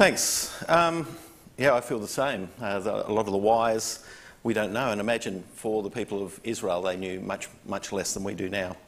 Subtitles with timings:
[0.00, 0.64] Thanks.
[0.66, 1.06] Um,
[1.58, 2.48] yeah, I feel the same.
[2.58, 4.02] Uh, the, a lot of the whys
[4.42, 8.14] we don't know, and imagine for the people of Israel, they knew much, much less
[8.14, 8.78] than we do now.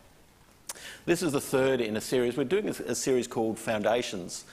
[1.04, 2.38] This is the third in a series.
[2.38, 4.46] We're doing a, a series called Foundations.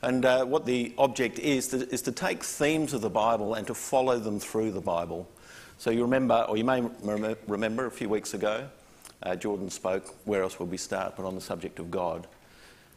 [0.00, 3.66] And uh, what the object is, to, is to take themes of the Bible and
[3.66, 5.28] to follow them through the Bible.
[5.76, 6.82] So you remember, or you may
[7.46, 8.66] remember a few weeks ago,
[9.22, 12.26] uh, Jordan spoke, Where Else Would We Start, but on the subject of God.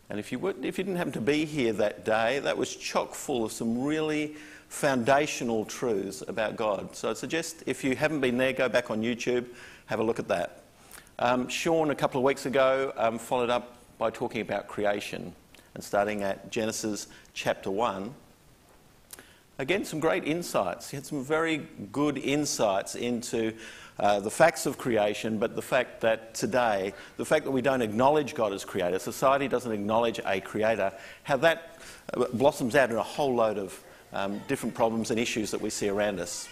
[0.09, 2.75] And if you, would, if you didn't happen to be here that day, that was
[2.75, 4.35] chock full of some really
[4.69, 6.95] foundational truths about God.
[6.95, 9.45] So I suggest if you haven't been there, go back on YouTube,
[9.86, 10.64] have a look at that.
[11.19, 15.33] Um, Sean, a couple of weeks ago, um, followed up by talking about creation
[15.75, 18.14] and starting at Genesis chapter 1.
[19.59, 20.89] Again, some great insights.
[20.89, 23.53] He had some very good insights into
[23.99, 27.81] uh, the facts of creation, but the fact that today, the fact that we don't
[27.81, 31.77] acknowledge God as creator, society doesn't acknowledge a creator, how that
[32.13, 35.69] uh, blossoms out in a whole load of um, different problems and issues that we
[35.69, 36.47] see around us.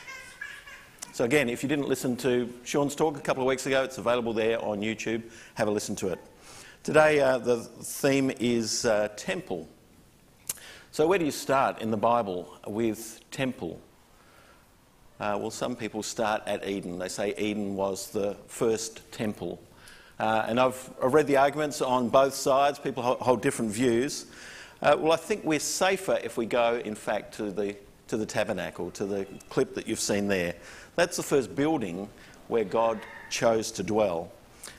[1.13, 3.97] So, again, if you didn't listen to Sean's talk a couple of weeks ago, it's
[3.97, 5.23] available there on YouTube.
[5.55, 6.19] Have a listen to it.
[6.83, 9.67] Today, uh, the theme is uh, temple.
[10.91, 13.81] So, where do you start in the Bible with temple?
[15.19, 16.99] Uh, well, some people start at Eden.
[16.99, 19.59] They say Eden was the first temple.
[20.19, 22.77] Uh, and I've, I've, read the arguments on both sides.
[22.77, 24.27] People hold, hold different views.
[24.81, 27.75] Uh, well, I think we're safer if we go, in fact, to the,
[28.09, 30.53] to the tabernacle, to the clip that you've seen there.
[30.95, 32.07] That's the first building
[32.47, 32.99] where God
[33.31, 34.31] chose to dwell.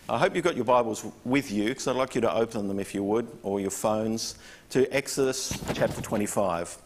[0.09, 2.79] I hope you've got your Bibles with you, because I'd like you to open them,
[2.79, 4.37] if you would, or your phones,
[4.71, 6.79] to Exodus chapter 25.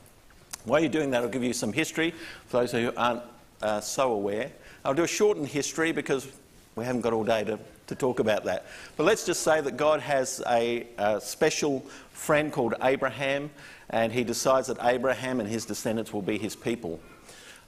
[0.65, 2.15] While you're doing that, I'll give you some history
[2.47, 3.23] for those who aren't
[3.63, 4.51] uh, so aware.
[4.85, 6.27] I'll do a shortened history because
[6.75, 8.67] we haven't got all day to, to talk about that.
[8.97, 11.81] But let's just say that God has a, a special
[12.13, 13.51] friend called Abraham,
[13.91, 17.01] and he decides that Abraham and his descendants will be his people.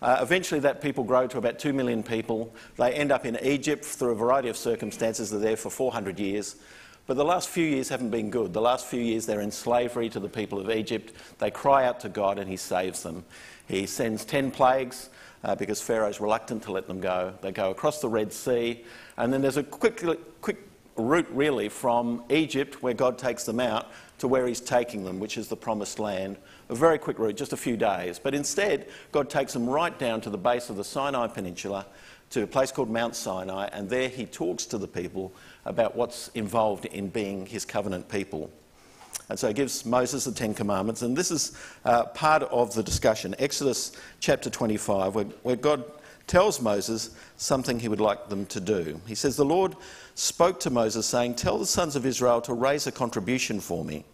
[0.02, 2.54] Uh, eventually, that people grow to about 2 million people.
[2.76, 5.30] They end up in Egypt through a variety of circumstances.
[5.30, 6.56] They're there for 400 years.
[7.06, 8.52] But the last few years haven't been good.
[8.52, 11.12] The last few years, they're in slavery to the people of Egypt.
[11.38, 13.24] They cry out to God, and He saves them.
[13.68, 15.10] He sends 10 plagues
[15.44, 17.34] uh, because Pharaoh's reluctant to let them go.
[17.42, 18.84] They go across the Red Sea,
[19.16, 20.02] and then there's a quick,
[20.40, 25.20] quick route really from Egypt, where God takes them out, to where He's taking them,
[25.20, 26.38] which is the Promised Land.
[26.70, 28.18] A very quick route, just a few days.
[28.18, 31.86] But instead, God takes them right down to the base of the Sinai Peninsula,
[32.30, 35.32] to a place called Mount Sinai, and there He talks to the people
[35.66, 38.50] about what's involved in being His covenant people.
[39.28, 42.82] And so he gives Moses the Ten Commandments, and this is uh, part of the
[42.82, 43.34] discussion.
[43.38, 45.84] Exodus chapter 25, where, where God
[46.26, 49.00] tells Moses something he would like them to do.
[49.06, 49.76] He says, The Lord
[50.14, 54.04] spoke to Moses, saying, Tell the sons of Israel to raise a contribution for me.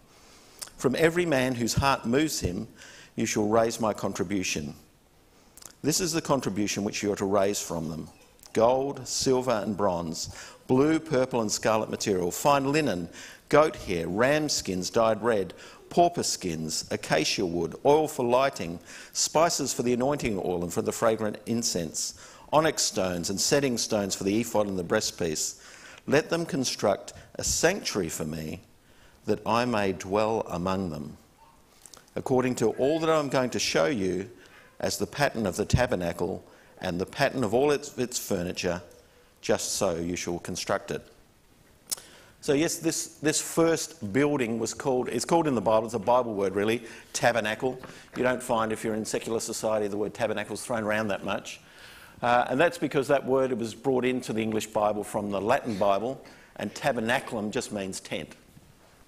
[0.77, 2.67] From every man whose heart moves him,
[3.15, 4.73] you shall raise my contribution.
[5.83, 8.07] This is the contribution which you are to raise from them
[8.53, 10.35] gold, silver, and bronze,
[10.67, 13.07] blue, purple, and scarlet material, fine linen
[13.51, 15.53] goat hair, ram skins dyed red,
[15.89, 18.79] porpoise skins, acacia wood, oil for lighting,
[19.11, 22.13] spices for the anointing oil and for the fragrant incense,
[22.53, 25.61] onyx stones and setting stones for the ephod and the breastpiece.
[26.07, 28.61] Let them construct a sanctuary for me
[29.25, 31.17] that I may dwell among them.
[32.15, 34.29] According to all that I'm going to show you
[34.79, 36.41] as the pattern of the tabernacle
[36.79, 38.81] and the pattern of all its, its furniture,
[39.41, 41.05] just so you shall construct it.
[42.41, 45.99] So yes, this, this first building was called, it's called in the Bible, it's a
[45.99, 47.79] Bible word really, tabernacle.
[48.17, 51.23] You don't find if you're in secular society the word tabernacle is thrown around that
[51.23, 51.61] much.
[52.23, 55.77] Uh, and that's because that word was brought into the English Bible from the Latin
[55.77, 56.19] Bible,
[56.55, 58.35] and tabernaculum just means tent.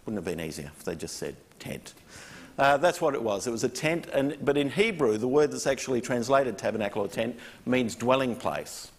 [0.06, 1.96] Wouldn't have been easier if they just said tent.
[2.60, 3.48] Uh, that's what it was.
[3.48, 7.08] It was a tent, and, but in Hebrew, the word that's actually translated tabernacle or
[7.08, 8.92] tent means dwelling place.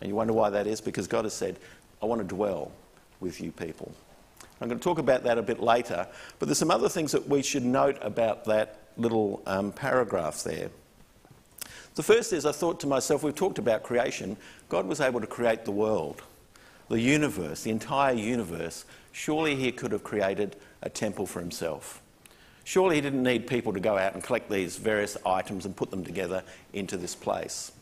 [0.00, 0.80] And you wonder why that is?
[0.80, 1.58] Because God has said,
[2.02, 2.72] I want to dwell
[3.20, 3.92] with you people.
[4.60, 6.06] I'm going to talk about that a bit later,
[6.38, 10.70] but there's some other things that we should note about that little um, paragraph there.
[11.94, 14.36] The first is I thought to myself, we've talked about creation.
[14.68, 16.22] God was able to create the world,
[16.88, 18.84] the universe, the entire universe.
[19.12, 22.00] Surely He could have created a temple for Himself.
[22.64, 25.90] Surely He didn't need people to go out and collect these various items and put
[25.90, 27.72] them together into this place.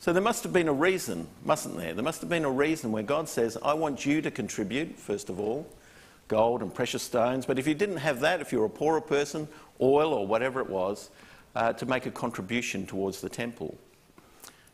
[0.00, 1.92] So there must have been a reason, mustn't there?
[1.92, 5.28] There must have been a reason where God says, I want you to contribute, first
[5.28, 5.70] of all,
[6.26, 7.44] gold and precious stones.
[7.44, 9.46] But if you didn't have that, if you're a poorer person,
[9.78, 11.10] oil or whatever it was,
[11.54, 13.76] uh, to make a contribution towards the temple.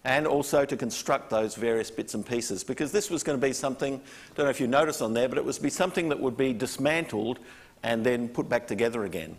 [0.04, 3.52] And also to construct those various bits and pieces, because this was going to be
[3.52, 6.08] something, I don't know if you noticed on there, but it was to be something
[6.10, 7.40] that would be dismantled
[7.82, 9.36] and then put back together again.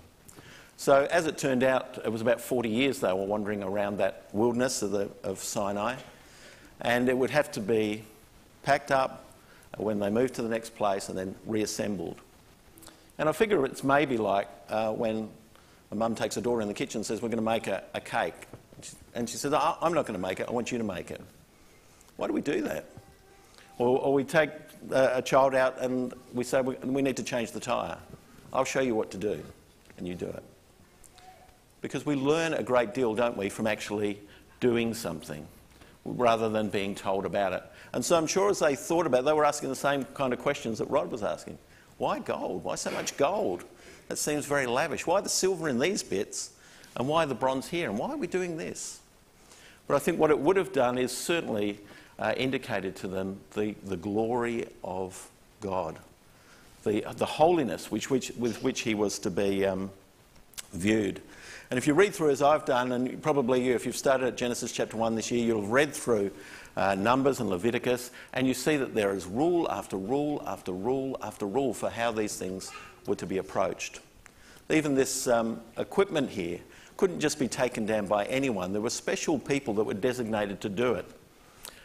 [0.80, 4.28] So, as it turned out, it was about 40 years they were wandering around that
[4.32, 5.96] wilderness of, the, of Sinai,
[6.80, 8.04] and it would have to be
[8.62, 9.26] packed up
[9.78, 12.22] when they moved to the next place and then reassembled.
[13.18, 15.30] And I figure it's maybe like uh, when
[15.92, 17.84] a mum takes a daughter in the kitchen and says, We're going to make a,
[17.96, 18.48] a cake.
[19.16, 21.22] And she says, I'm not going to make it, I want you to make it.
[22.18, 22.86] Why do we do that?
[23.80, 24.52] Or, or we take
[24.92, 27.98] a, a, child out and we say, we, we need to change the tyre.
[28.54, 29.44] I'll show you what to do,
[29.98, 30.44] and you do it.
[31.82, 34.20] Because we learn a great deal, don't we, from actually
[34.60, 35.48] doing something
[36.06, 37.64] rather than being told about it.
[37.94, 40.34] And so I'm sure as they thought about it, they were asking the same kind
[40.34, 41.58] of questions that Rod was asking.
[41.98, 42.64] Why gold?
[42.64, 43.64] Why so much gold?
[44.08, 45.06] That seems very lavish.
[45.06, 46.52] Why the silver in these bits
[46.96, 47.90] and why the bronze here?
[47.90, 49.00] And why are we doing this?
[49.88, 51.80] But I think what it would have done is certainly
[52.20, 55.30] uh, indicated to them the, the glory of
[55.62, 55.98] God,
[56.84, 59.92] the, the holiness which, which, with which he was to be um,
[60.74, 61.22] viewed.
[61.70, 64.38] And if you read through as I've done, and probably you, if you've started at
[64.38, 66.32] Genesis chapter 1 this year, you'll have read through
[66.78, 71.18] uh, Numbers and Leviticus, and you see that there is rule after rule after rule
[71.22, 72.72] after rule for how these things
[73.06, 74.00] were to be approached.
[74.70, 76.60] Even this um, equipment here
[76.96, 78.72] couldn't just be taken down by anyone.
[78.72, 81.06] There were special people that were designated to do it.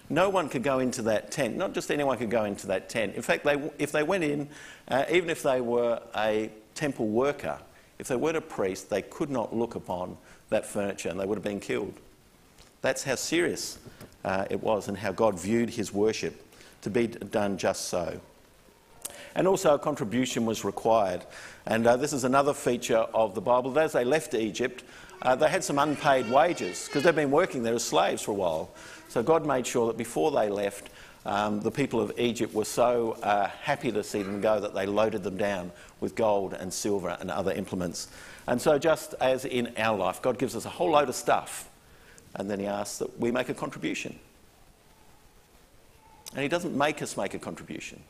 [0.08, 1.56] No one could go into that tent.
[1.56, 3.14] Not just anyone could go into that tent.
[3.16, 4.48] In fact, they, if they went in,
[4.88, 7.58] uh, even if they were a temple worker,
[7.98, 10.16] if they weren't a priest, they could not look upon
[10.50, 11.94] that furniture and they would have been killed.
[12.80, 13.78] That's how serious
[14.24, 16.44] uh, it was and how God viewed his worship
[16.82, 18.20] to be done just so.
[19.34, 21.24] And also, a contribution was required.
[21.64, 23.78] And uh, this is another feature of the Bible.
[23.78, 24.84] As they left Egypt,
[25.22, 28.34] uh, they had some unpaid wages because they'd been working there as slaves for a
[28.34, 28.70] while.
[29.08, 30.90] So God made sure that before they left,
[31.24, 34.86] um, the people of Egypt were so uh, happy to see them go that they
[34.86, 35.70] loaded them down
[36.02, 38.08] with gold and silver and other implements.
[38.46, 41.70] And so, just as in our life, God gives us a whole load of stuff,
[42.34, 44.18] and then He asks that we make a contribution.
[46.34, 48.02] And He doesn't make us make a contribution.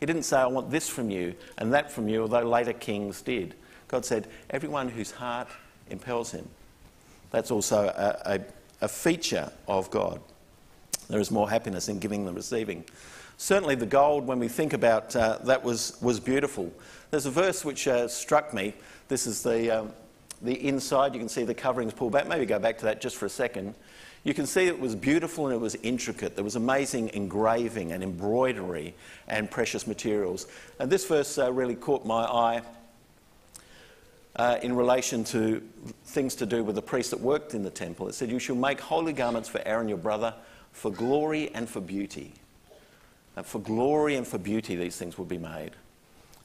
[0.00, 3.22] He didn't say, I want this from you and that from you, although later kings
[3.22, 3.54] did.
[3.88, 5.48] God said, everyone whose heart
[5.90, 6.46] impels him.
[7.30, 8.40] That's also a, a,
[8.82, 10.20] a feature of God.
[11.08, 12.84] There is more happiness in giving than receiving.
[13.38, 16.72] Certainly, the gold, when we think about uh, that, was, was beautiful.
[17.10, 18.74] There's a verse which uh, struck me.
[19.08, 19.92] This is the, um,
[20.42, 21.12] the inside.
[21.12, 22.28] You can see the coverings pulled back.
[22.28, 23.74] Maybe go back to that just for a second.
[24.24, 26.34] You can see it was beautiful and it was intricate.
[26.34, 28.94] There was amazing engraving and embroidery
[29.28, 30.46] and precious materials.
[30.80, 32.62] And this verse uh, really caught my eye
[34.34, 35.62] uh, in relation to
[36.06, 38.08] things to do with the priest that worked in the temple.
[38.08, 40.34] It said, You shall make holy garments for Aaron your brother
[40.72, 42.32] for glory and for beauty.
[43.44, 45.72] For glory and for beauty, these things would be made.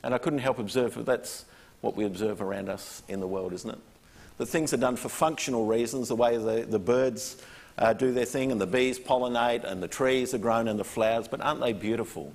[0.03, 1.45] And I couldn't help observe, but that's
[1.79, 3.79] what we observe around us in the world, isn't it?
[4.38, 7.41] That things are done for functional reasons, the way the, the birds
[7.77, 10.83] uh, do their thing, and the bees pollinate, and the trees are grown, and the
[10.83, 12.33] flowers, but aren't they beautiful?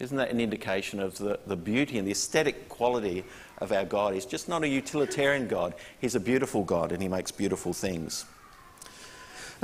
[0.00, 3.24] Isn't that an indication of the, the beauty and the aesthetic quality
[3.58, 4.14] of our God?
[4.14, 8.24] He's just not a utilitarian God, He's a beautiful God, and He makes beautiful things.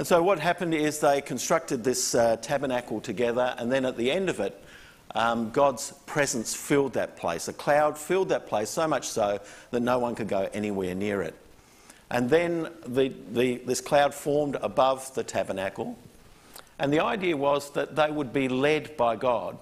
[0.00, 4.10] And so, what happened is they constructed this uh, tabernacle together, and then at the
[4.10, 4.58] end of it,
[5.14, 7.48] um, God's presence filled that place.
[7.48, 9.40] A cloud filled that place so much so
[9.72, 11.34] that no one could go anywhere near it.
[12.10, 15.98] And then the, the, this cloud formed above the tabernacle.
[16.78, 19.58] And the idea was that they would be led by God.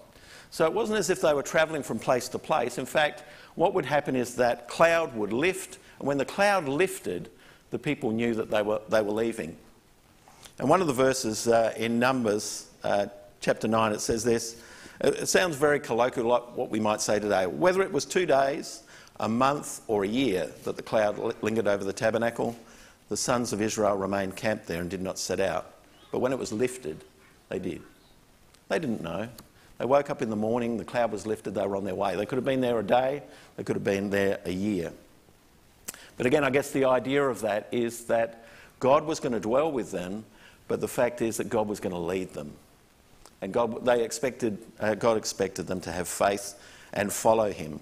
[0.53, 2.79] So it wasn't as if they were travelling from place to place.
[2.79, 3.25] In fact,
[3.57, 7.29] what would happen is that cloud would lift, and when the cloud lifted,
[7.73, 9.57] the people knew that they were, they were leaving.
[10.59, 13.07] And one of the verses uh, in Numbers, uh,
[13.41, 14.61] chapter 9, it says this.
[15.01, 17.47] It sounds very colloquial, like what we might say today.
[17.47, 18.83] Whether it was two days
[19.21, 22.57] a month or a year that the cloud lingered over the tabernacle,
[23.09, 25.75] the sons of Israel remained camped there and did not set out.
[26.11, 27.05] But when it was lifted,
[27.49, 27.81] they did.
[28.69, 29.29] They didn't know.
[29.79, 32.17] They woke up in the morning, the cloud was lifted, they were on their way.
[32.17, 33.23] They could have been there a day,
[33.57, 34.93] they could have been there a year.
[36.17, 38.45] But again, I guess the idea of that is that
[38.81, 40.25] God was going to dwell with them,
[40.69, 42.53] but the fact is that God was going to lead them.
[43.41, 46.55] And God, they expected, uh, God expected them to have faith
[46.93, 47.81] and follow Him.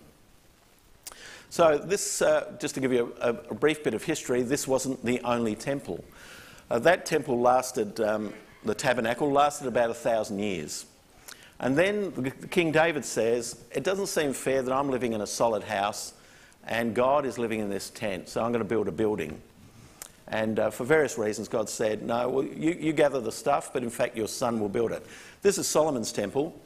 [1.50, 5.04] So, this, uh, just to give you a, a, brief bit of history, this wasn't
[5.04, 6.04] the only temple.
[6.70, 10.86] Uh, that temple lasted, um, the tabernacle lasted about a thousand years.
[11.60, 15.62] And then King David says, It doesn't seem fair that I'm living in a solid
[15.62, 16.12] house
[16.66, 19.40] and God is living in this tent, so I'm going to build a building.
[20.28, 23.82] And uh, for various reasons, God said, No, well, you, you gather the stuff, but
[23.82, 25.06] in fact, your son will build it.
[25.42, 26.60] This is Solomon's temple,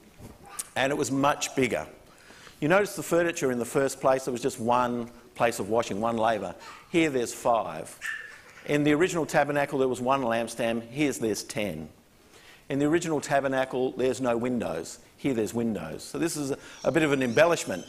[0.77, 1.87] and it was much bigger.
[2.61, 6.01] You notice the furniture in the first place, there was just one place of washing,
[6.01, 6.55] one laver.
[6.91, 7.99] Here there's five.
[8.67, 10.83] In the original tabernacle, there was one lampstand.
[10.91, 11.89] Here's there's ten.
[12.69, 14.99] In the original tabernacle, there's no windows.
[15.17, 16.05] Here there's windows.
[16.05, 17.85] So this is a, a bit of an embellishment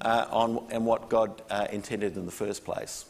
[0.00, 3.06] uh, on, on what God uh, intended in the first place.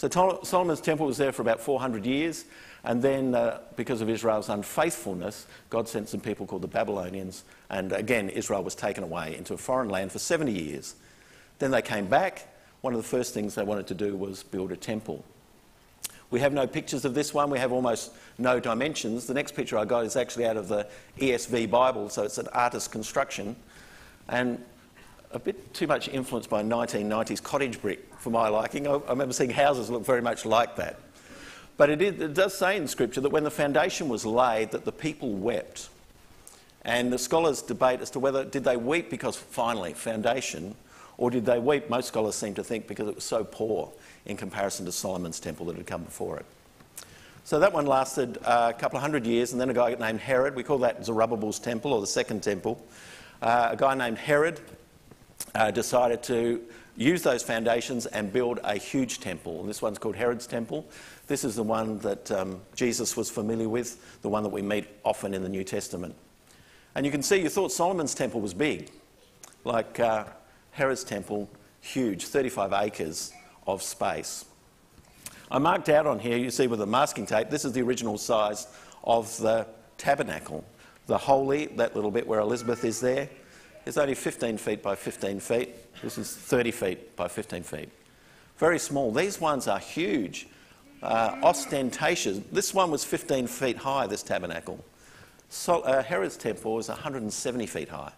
[0.00, 0.08] So
[0.44, 2.46] Solomon's temple was there for about 400 years,
[2.84, 7.92] and then uh, because of Israel's unfaithfulness, God sent some people called the Babylonians, and
[7.92, 10.94] again, Israel was taken away into a foreign land for 70 years.
[11.58, 12.48] Then they came back.
[12.80, 15.22] One of the first things they wanted to do was build a temple.
[16.30, 17.50] We have no pictures of this one.
[17.50, 19.26] We have almost no dimensions.
[19.26, 20.86] The next picture I got is actually out of the
[21.18, 23.54] ESV Bible, so it's an artist's construction.
[24.30, 24.64] And
[25.32, 28.86] a bit too much influenced by 1990s cottage brick for my liking.
[28.86, 30.98] I, I remember seeing houses look very much like that.
[31.76, 34.84] But it, is, it does say in Scripture that when the foundation was laid, that
[34.84, 35.88] the people wept.
[36.82, 40.74] And the scholars debate as to whether did they weep because finally foundation,
[41.16, 41.88] or did they weep?
[41.88, 43.92] Most scholars seem to think because it was so poor
[44.26, 46.46] in comparison to Solomon's temple that had come before it.
[47.44, 50.20] So that one lasted uh, a couple of hundred years, and then a guy named
[50.20, 52.84] Herod, we call that Zerubbabel's temple or the second temple.
[53.42, 54.60] Uh, a guy named Herod
[55.54, 56.62] uh, decided to
[56.96, 59.62] use those foundations and build a huge temple.
[59.64, 60.86] This one's called Herod's Temple.
[61.26, 64.86] This is the one that um, Jesus was familiar with, the one that we meet
[65.04, 66.14] often in the New Testament.
[66.94, 68.90] And you can see you thought Solomon's temple was big,
[69.64, 70.24] like uh,
[70.72, 71.48] Herod's temple,
[71.80, 73.32] huge, 35 acres
[73.66, 74.44] of space.
[75.50, 78.18] I marked out on here, you see with the masking tape, this is the original
[78.18, 78.66] size
[79.04, 79.66] of the
[79.98, 80.64] tabernacle.
[81.06, 83.28] The holy, that little bit where Elizabeth is there,
[83.86, 85.70] is only 15 feet by 15 feet.
[86.02, 87.88] This is 30 feet by 15 feet.
[88.58, 89.10] Very small.
[89.12, 90.46] These ones are huge,
[91.02, 92.40] uh, ostentatious.
[92.52, 94.84] This one was 15 feet high, this tabernacle.
[95.48, 98.12] So, uh, Herod's temple was 170 feet high,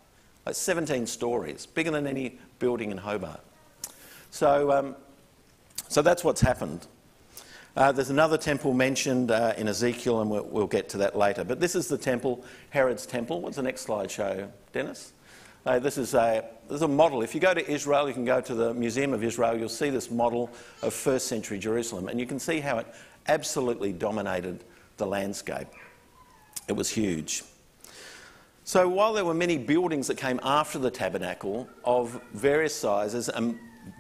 [0.45, 3.41] like 17 stories, bigger than any building in Hobart.
[4.31, 4.97] So, um,
[5.89, 6.87] so that's what's happened.
[7.75, 11.43] Uh, there's another temple mentioned uh, in Ezekiel, and we'll, we'll, get to that later.
[11.43, 13.41] But this is the temple, Herod's temple.
[13.41, 15.13] What's the next slide show, Dennis?
[15.65, 17.23] Uh, this, is a, this is a model.
[17.23, 19.91] If you go to Israel, you can go to the Museum of Israel, you'll see
[19.91, 20.51] this model
[20.83, 22.87] of first century Jerusalem, and you can see how it
[23.29, 24.65] absolutely dominated
[24.97, 25.69] the landscape.
[26.67, 27.45] It was huge.
[28.65, 33.57] So, while there were many buildings that came after the tabernacle of various sizes and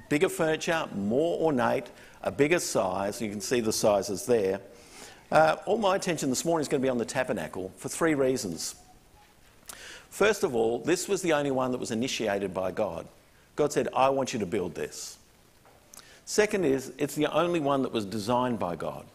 [0.09, 1.91] bigger furniture, more ornate,
[2.23, 4.61] a bigger size, you can see the sizes there,
[5.31, 8.15] uh, all my attention this morning is going to be on the tabernacle for three
[8.15, 8.75] reasons.
[10.13, 13.09] First of all, this was the only one that was initiated by God.
[13.57, 15.17] God said, I want you to build this.
[16.27, 19.07] Second is, it's the only one that was designed by God.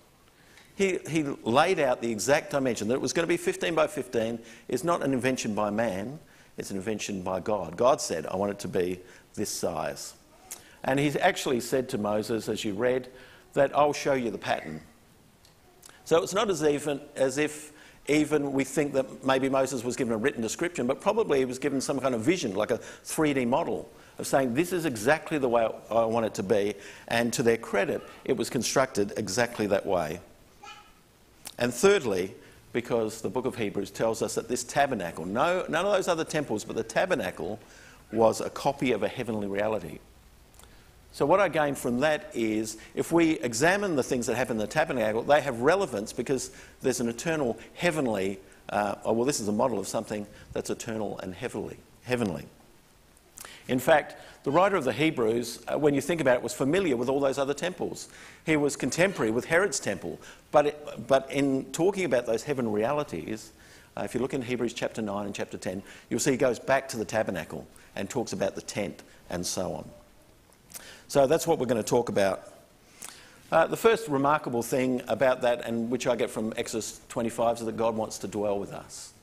[0.76, 3.86] He, he laid out the exact dimension that it was going to be 15 by
[3.86, 6.18] 15 It's not an invention by man,
[6.58, 7.78] it's an invention by God.
[7.78, 9.00] God said, I want it to be
[9.36, 10.16] this size.
[10.84, 13.08] And he actually said to Moses, as you read,
[13.54, 14.82] that I'll show you the pattern.
[16.06, 17.72] So it's not as, even, as if
[18.08, 21.60] even we think that maybe Moses was given a written description, but probably he was
[21.60, 25.50] given some kind of vision, like a 3D model of saying, This is exactly the
[25.50, 26.76] way I want it to be.
[27.08, 30.20] And to their credit, it was constructed exactly that way.
[31.58, 32.36] And thirdly,
[32.74, 36.24] because the book of Hebrews tells us that this tabernacle, no, none of those other
[36.24, 37.60] temples, but the tabernacle
[38.12, 40.00] was a copy of a heavenly reality.
[41.18, 44.60] So, what I gain from that is if we examine the things that happen in
[44.60, 46.52] the tabernacle, they have relevance because
[46.84, 51.18] there's an eternal heavenly, uh, oh, well, this is a model of something that's eternal
[51.24, 51.78] and heavenly.
[52.04, 52.46] heavenly.
[53.68, 56.96] In fact, the writer of the Hebrews, uh, when you think about it, was familiar
[56.96, 58.10] with all those other temples.
[58.46, 60.20] He was contemporary with Herod's temple.
[60.52, 63.54] But, it, but in talking about those heaven realities,
[63.98, 65.82] uh, if you look in Hebrews chapter 9 and chapter 10,
[66.12, 69.74] you'll see he goes back to the tabernacle and talks about the tent and so
[69.74, 69.90] on.
[71.10, 72.52] So that's what we're going to talk about.
[73.50, 77.66] Uh, the first remarkable thing about that, and which I get from Exodus 25, is
[77.66, 79.14] that God wants to dwell with us.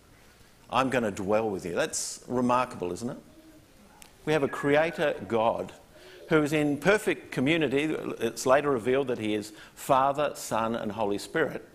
[0.70, 1.74] I'm going to dwell with you.
[1.74, 3.18] That's remarkable, isn't it?
[4.24, 5.72] We have a creator God
[6.30, 7.94] who is in perfect community.
[8.18, 11.68] It's later revealed that he is Father, Son, and Holy Spirit.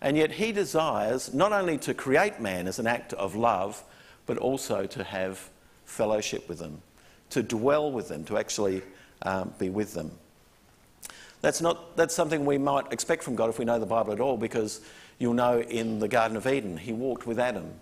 [0.00, 3.84] And yet he desires not only to create man as an act of love,
[4.26, 5.48] but also to have
[5.84, 6.82] fellowship with them,
[7.30, 8.82] to dwell with them, to actually
[9.22, 10.10] um, be with them.
[11.40, 14.20] That's, not, that's something we might expect from God if we know the Bible at
[14.20, 14.80] all, because
[15.18, 17.72] you'll know in the Garden of Eden, he walked with Adam.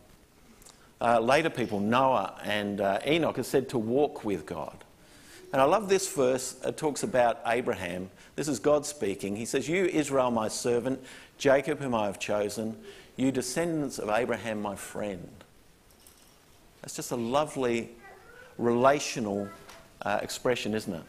[1.01, 4.85] Uh, later people, Noah and uh, Enoch, are said to walk with God.
[5.53, 6.57] And I love this verse.
[6.65, 8.11] It talks about Abraham.
[8.37, 9.37] This is God speaking.
[9.37, 11.03] He says, You, Israel, my servant,
[11.39, 12.77] Jacob, whom I have chosen,
[13.17, 15.29] you descendants of Abraham, my friend.
[16.83, 17.91] That's just a lovely
[18.59, 19.49] relational
[20.03, 21.03] uh, expression, isn't it?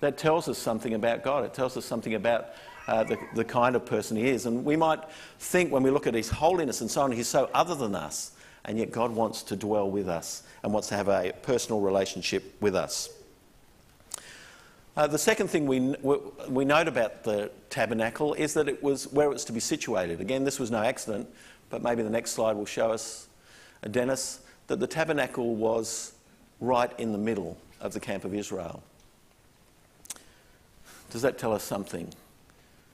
[0.00, 1.44] That tells us something about God.
[1.44, 2.50] It tells us something about
[2.86, 4.46] uh, the, the kind of person he is.
[4.46, 5.00] And we might
[5.38, 8.32] think when we look at his holiness and so on, he's so other than us.
[8.64, 12.56] And yet God wants to dwell with us and wants to have a personal relationship
[12.60, 13.08] with us.
[14.96, 15.94] Uh, the second thing we,
[16.48, 20.20] we note about the tabernacle is that it was where it was to be situated.
[20.20, 21.28] Again, this was no accident,
[21.68, 23.28] but maybe the next slide will show us,
[23.84, 26.14] uh, Dennis, that the tabernacle was
[26.60, 28.82] right in the middle of the camp of Israel.
[31.10, 32.12] Does that tell us something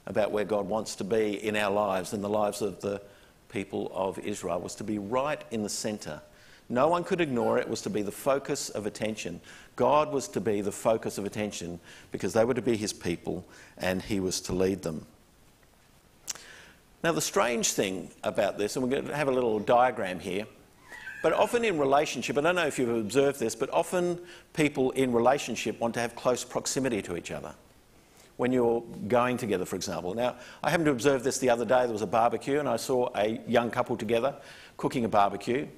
[0.06, 3.00] about where God wants to be in our lives and the lives of the
[3.48, 4.60] people of Israel?
[4.60, 6.20] Was to be right in the centre.
[6.68, 7.62] No one could ignore it.
[7.62, 9.40] It was to be the focus of attention.
[9.76, 11.80] God was to be the focus of attention
[12.12, 13.44] because they were to be his people
[13.78, 15.06] and he was to lead them.
[17.02, 20.46] Now, the strange thing about this, and we're going to have a little diagram here,
[21.22, 24.20] but often in relationship, I don't know if you've observed this, but often
[24.54, 27.54] people in relationship want to have close proximity to each other
[28.42, 30.14] when you're going together, for example.
[30.14, 30.34] Now,
[30.64, 31.84] I happened to observe this the other day.
[31.84, 34.34] There was a barbecue, and I saw a young couple together
[34.76, 35.68] cooking a barbecue.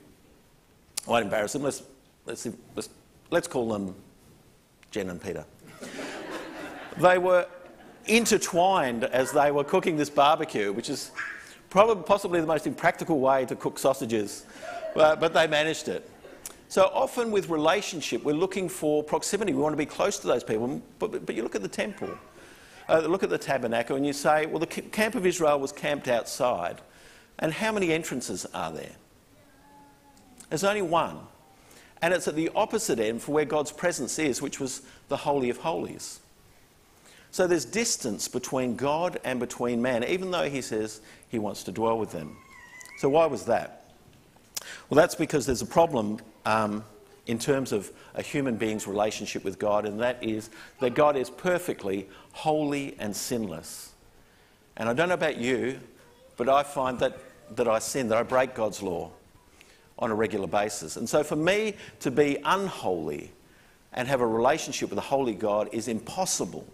[1.06, 1.62] I won't embarrass them.
[1.62, 1.82] Let's,
[2.24, 2.88] let's, let's,
[3.30, 3.94] let's call them
[4.90, 5.44] Jen and Peter.
[6.96, 7.46] they were
[8.06, 11.10] intertwined as they were cooking this barbecue, which is
[11.68, 14.46] probably possibly the most impractical way to cook sausages,
[14.94, 16.08] but, but they managed it.
[16.68, 19.52] So often with relationship, we're looking for proximity.
[19.52, 20.80] We want to be close to those people.
[20.98, 22.08] But, but you look at the temple,
[22.88, 26.08] uh, look at the tabernacle, and you say, well, the camp of Israel was camped
[26.08, 26.80] outside.
[27.38, 28.92] And how many entrances are there?
[30.48, 31.18] There's only one.
[32.02, 35.50] And it's at the opposite end for where God's presence is, which was the Holy
[35.50, 36.20] of Holies.
[37.30, 41.72] So there's distance between God and between man, even though he says he wants to
[41.72, 42.36] dwell with them.
[42.98, 43.90] So why was that?
[44.88, 46.84] Well, that's because there's a problem um,
[47.26, 50.50] in terms of a human being's relationship with God, and that is
[50.80, 53.92] that God is perfectly holy and sinless.
[54.76, 55.80] And I don't know about you,
[56.36, 57.18] but I find that,
[57.56, 59.10] that I sin, that I break God's law
[59.98, 60.96] on a regular basis.
[60.96, 63.30] And so for me to be unholy
[63.92, 66.66] and have a relationship with a holy God is impossible.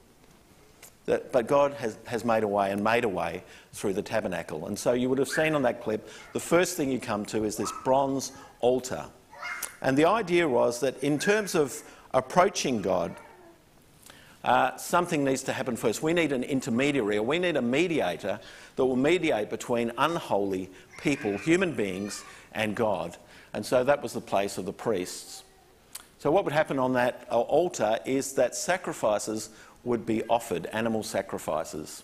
[1.06, 4.66] That, but God has, has made a way and made a way through the tabernacle.
[4.66, 7.44] And so you would have seen on that clip, the first thing you come to
[7.44, 9.04] is this bronze altar.
[9.82, 13.16] And the idea was that in terms of approaching God,
[14.42, 16.02] uh, something needs to happen first.
[16.02, 18.40] We need an intermediary, or we need a mediator
[18.76, 23.16] that will mediate between unholy people, human beings, and God.
[23.52, 25.42] And so that was the place of the priests.
[26.18, 29.50] So, what would happen on that uh, altar is that sacrifices
[29.84, 32.02] would be offered, animal sacrifices.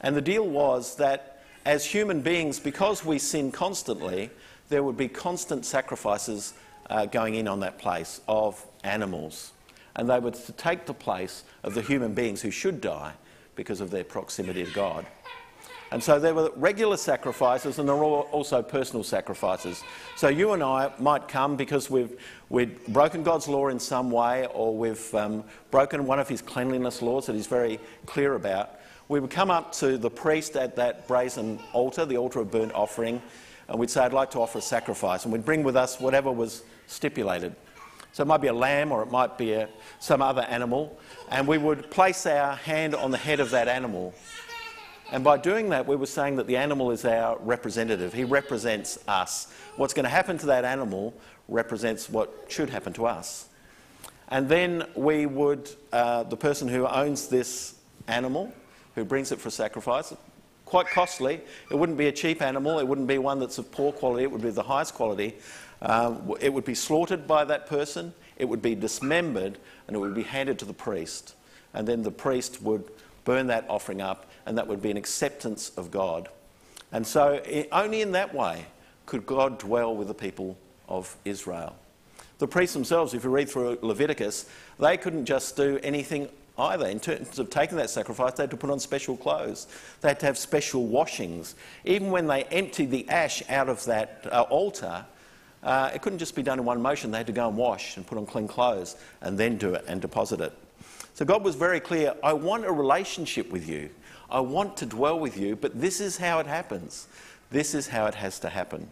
[0.00, 4.30] And the deal was that as human beings, because we sin constantly,
[4.68, 6.54] there would be constant sacrifices
[6.90, 9.52] uh, going in on that place of animals.
[9.96, 13.12] And they would take the place of the human beings who should die
[13.54, 15.06] because of their proximity to God.
[15.94, 19.84] And so there were regular sacrifices and there were also personal sacrifices.
[20.16, 24.46] So you and I might come because we've, we've broken God's law in some way
[24.46, 28.80] or we've um, broken one of his cleanliness laws that he's very clear about.
[29.08, 32.72] We would come up to the priest at that brazen altar, the altar of burnt
[32.72, 33.22] offering,
[33.68, 35.24] and we'd say, I'd like to offer a sacrifice.
[35.24, 37.54] And we'd bring with us whatever was stipulated.
[38.12, 40.98] So it might be a lamb or it might be a, some other animal.
[41.30, 44.14] And we would place our hand on the head of that animal
[45.14, 48.12] and by doing that, we were saying that the animal is our representative.
[48.12, 49.52] He represents us.
[49.76, 51.14] What's going to happen to that animal
[51.48, 53.48] represents what should happen to us.
[54.28, 57.76] And then we would, uh, the person who owns this
[58.08, 58.52] animal,
[58.94, 60.14] who brings it for sacrifice,
[60.64, 61.40] quite costly.
[61.70, 64.30] It wouldn't be a cheap animal, it wouldn't be one that's of poor quality, it
[64.30, 65.36] would be the highest quality.
[65.82, 70.14] Um, it would be slaughtered by that person, it would be dismembered, and it would
[70.14, 71.34] be handed to the priest.
[71.74, 72.90] And then the priest would
[73.24, 76.28] burn that offering up, and that would be an acceptance of God.
[76.92, 78.66] And so, only in that way
[79.06, 80.56] could God dwell with the people
[80.88, 81.76] of Israel.
[82.38, 84.48] The priests themselves, if you read through Leviticus,
[84.78, 86.86] they couldn't just do anything either.
[86.86, 89.66] In terms of taking that sacrifice, they had to put on special clothes.
[90.00, 91.54] They had to have special washings.
[91.84, 95.04] Even when they emptied the ash out of that uh, altar,
[95.62, 97.10] uh, it couldn't just be done in one motion.
[97.10, 99.84] They had to go and wash and put on clean clothes and then do it
[99.88, 100.52] and deposit it.
[101.14, 103.90] So God was very clear I want a relationship with you.
[104.30, 107.06] I want to dwell with you, but this is how it happens.
[107.50, 108.90] This is how it has to happen.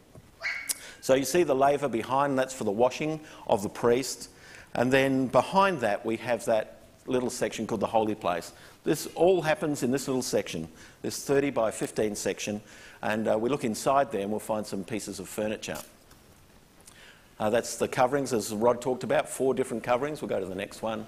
[1.00, 4.30] So you see the laver behind, that's for the washing of the priest.
[4.74, 8.52] And then behind that, we have that little section called the holy place.
[8.84, 10.68] This all happens in this little section,
[11.02, 12.60] this 30 by 15 section.
[13.02, 15.78] And uh, we look inside there and we'll find some pieces of furniture.
[17.38, 20.22] Uh, that's the coverings, as Rod talked about, four different coverings.
[20.22, 21.06] We'll go to the next one.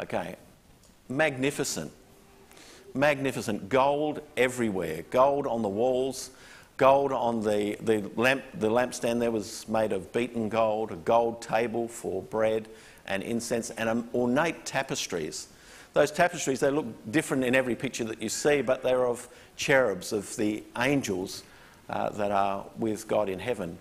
[0.00, 0.36] Okay,
[1.08, 1.92] magnificent.
[2.94, 3.68] Magnificent.
[3.68, 5.04] Gold everywhere.
[5.10, 6.30] Gold on the walls.
[6.76, 8.42] Gold on the, the lamp.
[8.54, 10.90] The lampstand there was made of beaten gold.
[10.90, 12.68] A gold table for bread
[13.06, 15.48] and incense, and ornate tapestries.
[15.92, 20.12] Those tapestries they look different in every picture that you see, but they're of cherubs,
[20.12, 21.42] of the angels
[21.88, 23.78] uh, that are with God in heaven.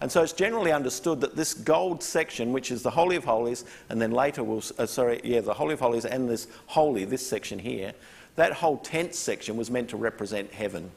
[0.00, 3.64] And so it's generally understood that this gold section, which is the Holy of Holies,
[3.88, 7.24] and then later we'll, uh, sorry, yeah, the Holy of Holies and this Holy, this
[7.24, 7.92] section here,
[8.34, 10.90] that whole tent section was meant to represent heaven.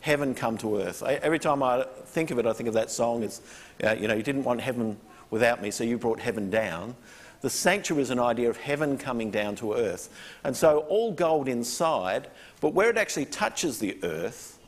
[0.00, 1.04] Heaven come to earth.
[1.04, 3.22] I, every time I think of it, I think of that song.
[3.22, 3.42] It's,
[3.84, 4.96] uh, you know, you didn't want heaven
[5.30, 6.94] without me, so you brought heaven down.
[7.40, 10.08] The sanctuary is an idea of heaven coming down to earth.
[10.42, 12.28] And so all gold inside,
[12.60, 14.58] but where it actually touches the earth,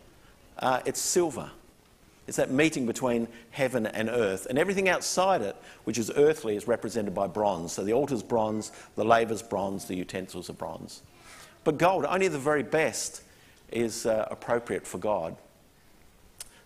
[0.58, 1.50] uh, it's silver.
[2.26, 4.46] It's that meeting between heaven and earth.
[4.50, 7.72] And everything outside it, which is earthly, is represented by bronze.
[7.72, 11.00] So the altar's bronze, the laver's bronze, the utensils are bronze.
[11.64, 13.22] But gold, only the very best,
[13.72, 15.36] is uh, appropriate for God.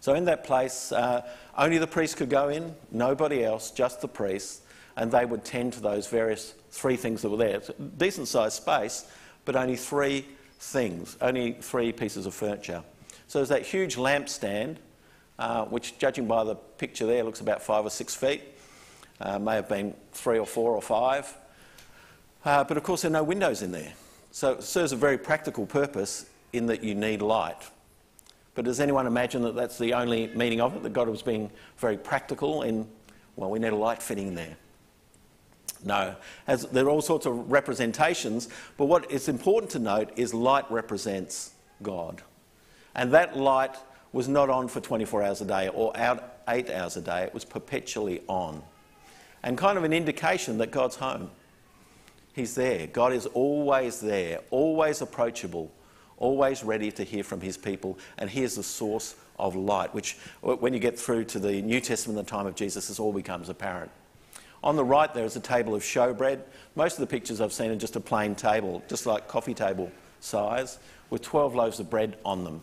[0.03, 1.23] So in that place, uh,
[1.57, 4.63] only the priest could go in, nobody else, just the priest,
[4.97, 7.63] and they would tend to those various three things that were there.
[7.99, 9.07] Decent sized space,
[9.45, 10.27] but only three
[10.59, 12.83] things, only three pieces of furniture.
[13.29, 14.79] So there's that huge lampstand
[15.39, 18.43] uh, which, judging by the picture there, looks about five or six feet.
[19.21, 21.33] Uh, may have been three or four or five.
[22.45, 23.93] Uh, but of course, there are no windows in there.
[24.33, 27.71] So it serves a very practical purpose in that you need light.
[28.55, 30.83] But does anyone imagine that that's the only meaning of it?
[30.83, 32.87] That God was being very practical in,
[33.37, 34.57] well, we need a light fitting there.
[35.85, 36.15] No.
[36.47, 40.71] As, there are all sorts of representations, but what is important to note is light
[40.71, 42.23] represents God.
[42.95, 43.77] And that light
[44.13, 47.35] was not on for 24 hours a day or out eight hours a day, it
[47.35, 48.63] was perpetually on.
[49.43, 51.31] And kind of an indication that God's home.
[52.35, 52.87] He's there.
[52.87, 55.71] God is always there, always approachable,
[56.23, 57.99] always ready to hear from his people.
[58.17, 61.81] And he is the source of light, which, when you get through to the New
[61.81, 63.91] Testament, the time of Jesus, this all becomes apparent.
[64.65, 66.41] On the right, there is a table of showbread.
[66.77, 69.91] Most of the pictures I've seen are just a plain table, just like coffee table
[70.21, 70.79] size,
[71.11, 72.61] with 12 loaves of bread on them.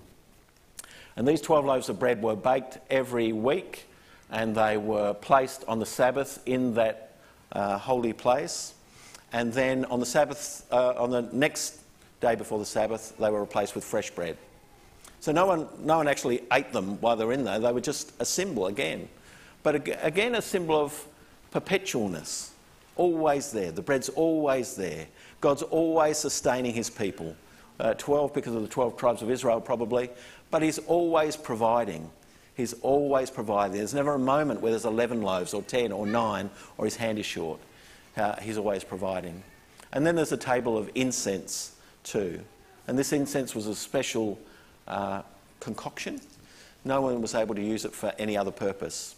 [1.18, 3.88] And these 12 loaves of bread were baked every week
[4.32, 7.18] and they were placed on the Sabbath in that
[7.52, 8.76] uh, holy place.
[9.34, 11.82] And then on the Sabbath, uh, on the next
[12.22, 14.38] day before the Sabbath, they were replaced with fresh bread.
[15.20, 17.60] So no one, no one actually ate them while they were in there.
[17.60, 19.10] They were just a symbol again.
[19.64, 21.06] But again, a symbol of
[21.54, 22.52] perpetualness.
[22.96, 23.72] Always there.
[23.72, 25.08] The bread's always there.
[25.42, 27.36] God's always sustaining his people.
[27.80, 30.10] Uh, 12 because of the 12 tribes of Israel, probably,
[30.52, 32.10] but He's always providing.
[32.56, 33.78] He's always providing.
[33.78, 37.20] There's never a moment where there's 11 loaves or 10 or 9 or His hand
[37.20, 37.60] is short.
[38.18, 39.44] Uh, he's always providing.
[39.94, 42.42] And then there's a table of incense too.
[42.88, 44.40] And this incense was a special
[44.88, 45.22] uh,
[45.60, 46.20] concoction.
[46.86, 49.16] No one was able to use it for any other purpose.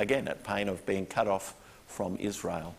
[0.00, 1.54] Again, at pain of being cut off
[1.86, 2.74] from Israel.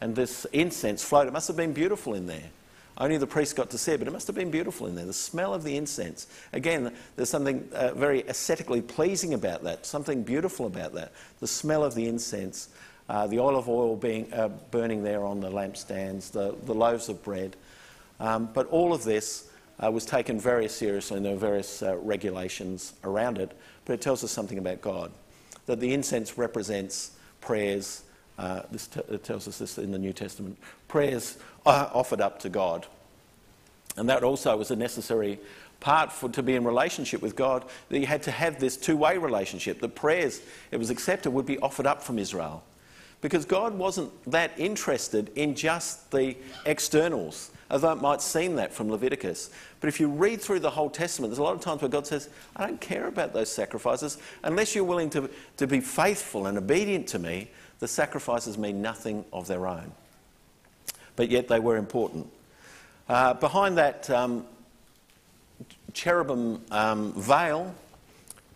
[0.00, 1.26] And this incense flowed.
[1.26, 2.50] it must have been beautiful in there.
[2.96, 5.06] Only the priest got to see it, but it must have been beautiful in there.
[5.06, 6.26] The smell of the incense.
[6.52, 11.12] Again, there's something uh, very aesthetically pleasing about that, something beautiful about that.
[11.40, 12.68] The smell of the incense,
[13.08, 17.22] uh, the olive oil being, uh, burning there on the lampstands, the, the loaves of
[17.22, 17.56] bread.
[18.20, 19.50] Um, but all of this
[19.82, 23.58] uh, was taken very seriously, and there were various uh, regulations around it.
[23.84, 25.10] But it tells us something about God
[25.66, 28.02] that the incense represents prayers.
[28.38, 28.88] Uh, this
[29.22, 32.86] tells us this in the New Testament prayers offered up to God.
[33.96, 35.38] And that also was a necessary
[35.78, 39.18] part for to be in relationship with God, that you had to have this two-way
[39.18, 39.80] relationship.
[39.80, 42.62] The prayers, it was accepted, would be offered up from Israel.
[43.20, 48.90] Because God wasn't that interested in just the externals, although it might seem that from
[48.90, 49.50] Leviticus.
[49.80, 52.06] But if you read through the whole Testament, there's a lot of times where God
[52.06, 54.18] says, I don't care about those sacrifices.
[54.42, 59.24] Unless you're willing to, to be faithful and obedient to me, the sacrifices mean nothing
[59.32, 59.92] of their own
[61.20, 62.26] but yet they were important.
[63.06, 64.46] Uh, behind that um,
[65.92, 67.74] cherubim um, veil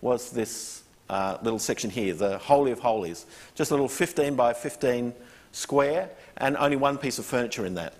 [0.00, 3.26] was this uh, little section here, the Holy of Holies.
[3.54, 5.12] Just a little 15 by 15
[5.52, 7.92] square, and only one piece of furniture in that.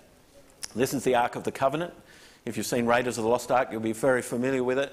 [0.75, 1.93] This is the Ark of the Covenant.
[2.43, 4.91] If you've seen Raiders of the Lost Ark, you'll be very familiar with it.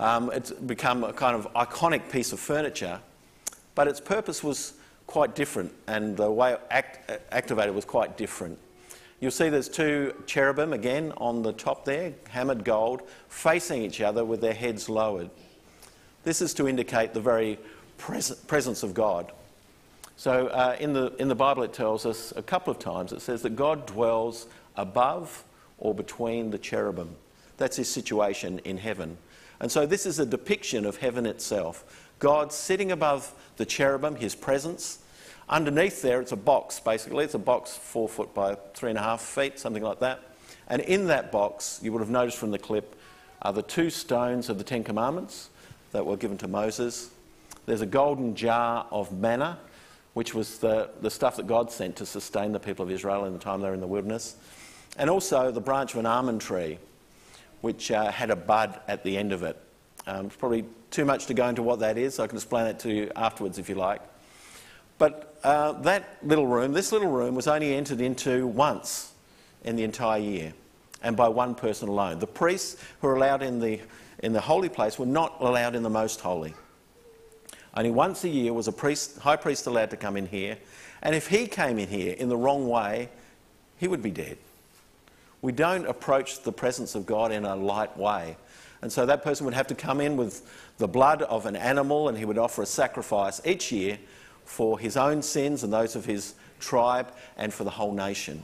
[0.00, 2.98] Um, it's become a kind of iconic piece of furniture,
[3.76, 4.72] but its purpose was
[5.06, 8.58] quite different, and the way it act, activated was quite different.
[9.20, 14.24] You'll see there's two cherubim again on the top there, hammered gold, facing each other
[14.24, 15.30] with their heads lowered.
[16.24, 17.60] This is to indicate the very
[17.98, 19.30] pres- presence of God.
[20.16, 23.20] So uh, in, the, in the Bible, it tells us a couple of times it
[23.20, 24.46] says that God dwells
[24.76, 25.44] above
[25.78, 27.16] or between the cherubim.
[27.56, 29.16] That's his situation in heaven.
[29.60, 32.10] And so this is a depiction of heaven itself.
[32.18, 34.98] God sitting above the cherubim, his presence.
[35.48, 37.24] Underneath there, it's a box, basically.
[37.24, 40.20] It's a box four foot by three and a half feet, something like that.
[40.68, 42.96] And in that box, you would have noticed from the clip,
[43.42, 45.50] are the two stones of the Ten Commandments
[45.92, 47.10] that were given to Moses.
[47.66, 49.58] There's a golden jar of manna,
[50.14, 53.32] which was the, the stuff that God sent to sustain the people of Israel in
[53.32, 54.36] the time they were in the wilderness.
[54.96, 56.78] And also the branch of an almond tree,
[57.60, 59.56] which uh, had a bud at the end of it.
[60.06, 62.18] Um, it's probably too much to go into what that is.
[62.18, 64.00] I can explain it to you afterwards if you like.
[64.98, 69.12] But uh, that little room, this little room, was only entered into once
[69.64, 70.52] in the entire year
[71.02, 72.18] and by one person alone.
[72.18, 73.80] The priests who were allowed in the,
[74.20, 76.54] in the holy place were not allowed in the most holy.
[77.76, 80.56] Only once a year was a priest, high priest allowed to come in here,
[81.02, 83.08] and if he came in here in the wrong way,
[83.78, 84.38] he would be dead.
[85.44, 88.38] We don't approach the presence of God in a light way.
[88.80, 92.08] And so that person would have to come in with the blood of an animal
[92.08, 93.98] and he would offer a sacrifice each year
[94.46, 98.42] for his own sins and those of his tribe and for the whole nation.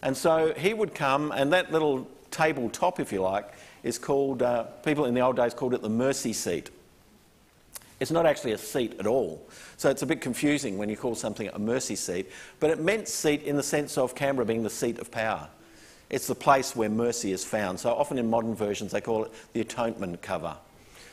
[0.00, 4.62] And so he would come, and that little tabletop, if you like, is called, uh,
[4.84, 6.70] people in the old days called it the mercy seat.
[7.98, 9.44] It's not actually a seat at all.
[9.76, 12.30] So it's a bit confusing when you call something a mercy seat.
[12.60, 15.48] But it meant seat in the sense of Canberra being the seat of power.
[16.10, 17.78] It's the place where mercy is found.
[17.80, 20.56] So often in modern versions they call it the atonement cover.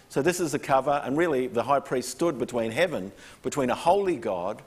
[0.10, 3.12] So this is the cover, and really the high priest stood between heaven,
[3.44, 4.62] between a holy God,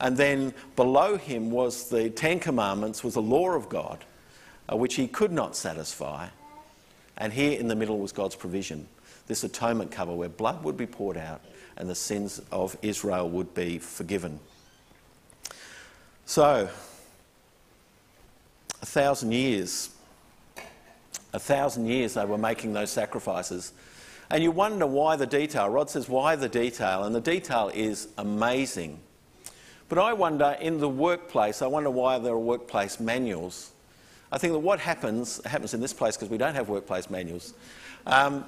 [0.00, 4.04] and then below him was the Ten Commandments, was the law of God,
[4.70, 6.28] uh, which he could not satisfy.
[7.16, 8.88] And here in the middle was God's provision,
[9.28, 11.40] this atonement cover where blood would be poured out
[11.76, 14.40] and the sins of Israel would be forgiven.
[16.26, 16.68] So,
[18.82, 19.90] a thousand years,
[21.32, 23.72] a thousand years they were making those sacrifices.
[24.28, 25.68] And you wonder why the detail.
[25.68, 27.04] Rod says, why the detail?
[27.04, 28.98] And the detail is amazing.
[29.88, 33.72] But I wonder in the workplace, I wonder why there are workplace manuals.
[34.32, 37.52] I think that what happens, happens in this place because we don't have workplace manuals.
[38.06, 38.46] Um,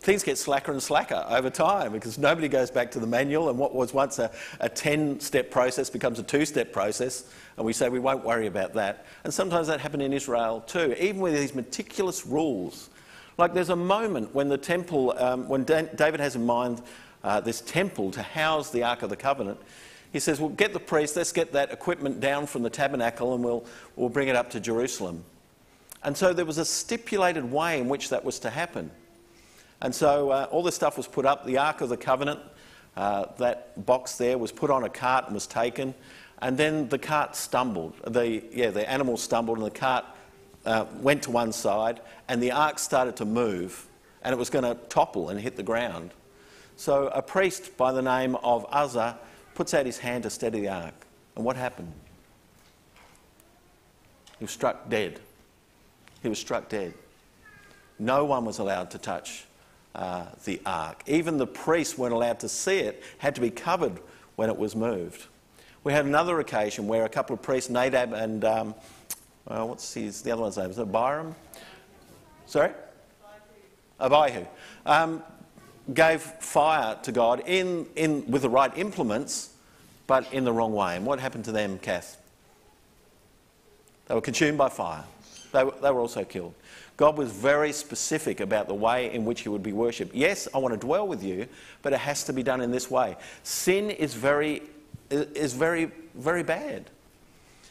[0.00, 3.58] things get slacker and slacker over time because nobody goes back to the manual and
[3.58, 7.24] what was once a, a 10 step process becomes a two step process
[7.56, 9.04] and we say we won't worry about that.
[9.24, 12.88] And sometimes that happened in Israel too, even with these meticulous rules.
[13.36, 16.82] Like there's a moment when the temple, um, when David has in mind
[17.22, 19.60] uh, this temple to house the Ark of the Covenant,
[20.12, 23.44] he says, Well, get the priest, let's get that equipment down from the tabernacle and
[23.44, 25.24] we'll, we'll bring it up to Jerusalem.
[26.02, 28.90] And so there was a stipulated way in which that was to happen.
[29.82, 31.46] And so uh, all this stuff was put up.
[31.46, 32.40] The Ark of the Covenant,
[32.96, 35.94] uh, that box there, was put on a cart and was taken.
[36.42, 37.94] And then the cart stumbled.
[38.06, 40.04] The, yeah, the animal stumbled and the cart
[40.66, 43.86] uh, went to one side and the ark started to move
[44.22, 46.10] and it was going to topple and hit the ground.
[46.76, 49.18] So a priest by the name of Uzzah
[49.54, 50.94] puts out his hand to steady the ark.
[51.36, 51.92] And what happened?
[54.38, 55.20] He was struck dead.
[56.22, 56.94] He was struck dead.
[57.98, 59.44] No one was allowed to touch
[59.94, 61.02] uh, the ark.
[61.06, 63.98] Even the priests weren't allowed to see it, had to be covered
[64.36, 65.26] when it was moved.
[65.82, 68.74] We had another occasion where a couple of priests, Nadab and, um,
[69.46, 70.70] well, what's his, the other one's name?
[70.70, 71.34] Is it Abiram?
[72.46, 72.70] Sorry?
[73.98, 74.44] Abihu.
[74.86, 75.22] Um,
[75.92, 79.50] gave fire to God in, in, with the right implements,
[80.06, 80.96] but in the wrong way.
[80.96, 82.16] And what happened to them, Kath?
[84.06, 85.04] They were consumed by fire.
[85.52, 86.54] They, they were also killed.
[87.00, 90.14] God was very specific about the way in which he would be worshipped.
[90.14, 91.46] Yes, I want to dwell with you,
[91.80, 93.16] but it has to be done in this way.
[93.42, 94.60] Sin is very,
[95.08, 96.90] is very, very bad.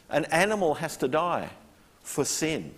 [0.10, 1.48] An animal has to die
[2.02, 2.74] for sin.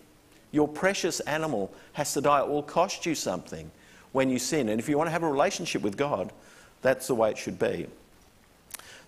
[0.52, 2.42] Your precious animal has to die.
[2.42, 3.72] It will cost you something
[4.12, 4.68] when you sin.
[4.68, 6.34] And if you want to have a relationship with God,
[6.82, 7.88] that's the way it should be.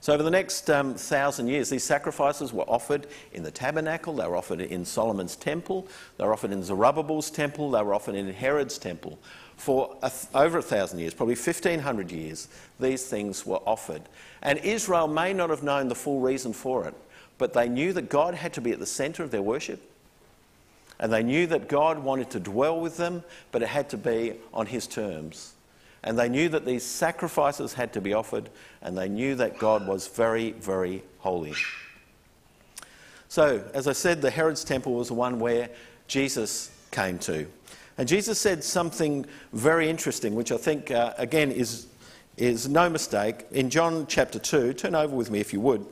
[0.04, 4.28] So, over the next um, thousand years, these sacrifices were offered in the tabernacle, they
[4.28, 5.88] were offered in Solomon's temple,
[6.18, 9.18] they were offered in Zerubbabel's temple, they were offered in Herod's temple.
[9.56, 12.50] For a th- over a thousand years, probably 1500 years,
[12.82, 14.02] these things were offered.
[14.42, 16.96] And Israel may not have known the full reason for it,
[17.38, 19.90] but they knew that God had to be at the centre of their worship.
[21.00, 24.34] And they knew that God wanted to dwell with them, but it had to be
[24.54, 25.54] on His terms.
[26.04, 28.50] And they knew that these sacrifices had to be offered,
[28.82, 31.54] and they knew that God was very, very holy.
[33.30, 35.70] So, as I said, the Herod's temple was the one where
[36.08, 37.48] Jesus came to.
[37.98, 41.88] And Jesus said something very interesting, which I think, uh, again, is,
[42.38, 43.46] is no mistake.
[43.52, 45.86] In John chapter 2, turn over with me if you would.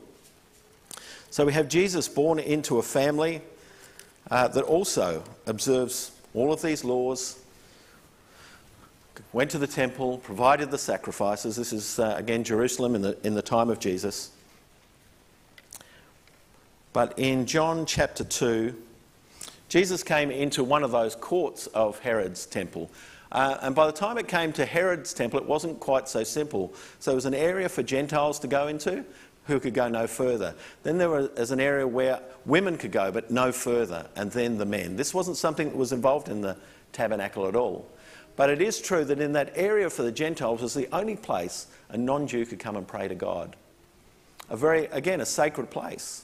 [1.30, 3.42] So we have Jesus born into a family
[4.30, 7.41] uh, that also observes all of these laws,
[9.34, 11.56] went to the temple, provided the sacrifices.
[11.56, 14.32] This is, uh, again, Jerusalem in the, in the time of Jesus.
[16.94, 18.76] But in John chapter 2,
[19.70, 22.92] Jesus came into one of those courts of Herod's temple.
[23.32, 26.74] Uh, and by the time it came to Herod's temple, it wasn't quite so simple.
[27.00, 29.06] So it was an area for Gentiles to go into
[29.46, 30.54] who could go no further.
[30.84, 34.66] Then there was an area where women could go, but no further, and then the
[34.66, 34.96] men.
[34.98, 36.58] This wasn't something that was involved in the
[36.92, 37.88] tabernacle at all.
[38.36, 41.68] But it is true that in that area for the Gentiles was the only place
[41.90, 43.56] a non Jew could come and pray to God.
[44.50, 46.24] A very, again, a sacred place.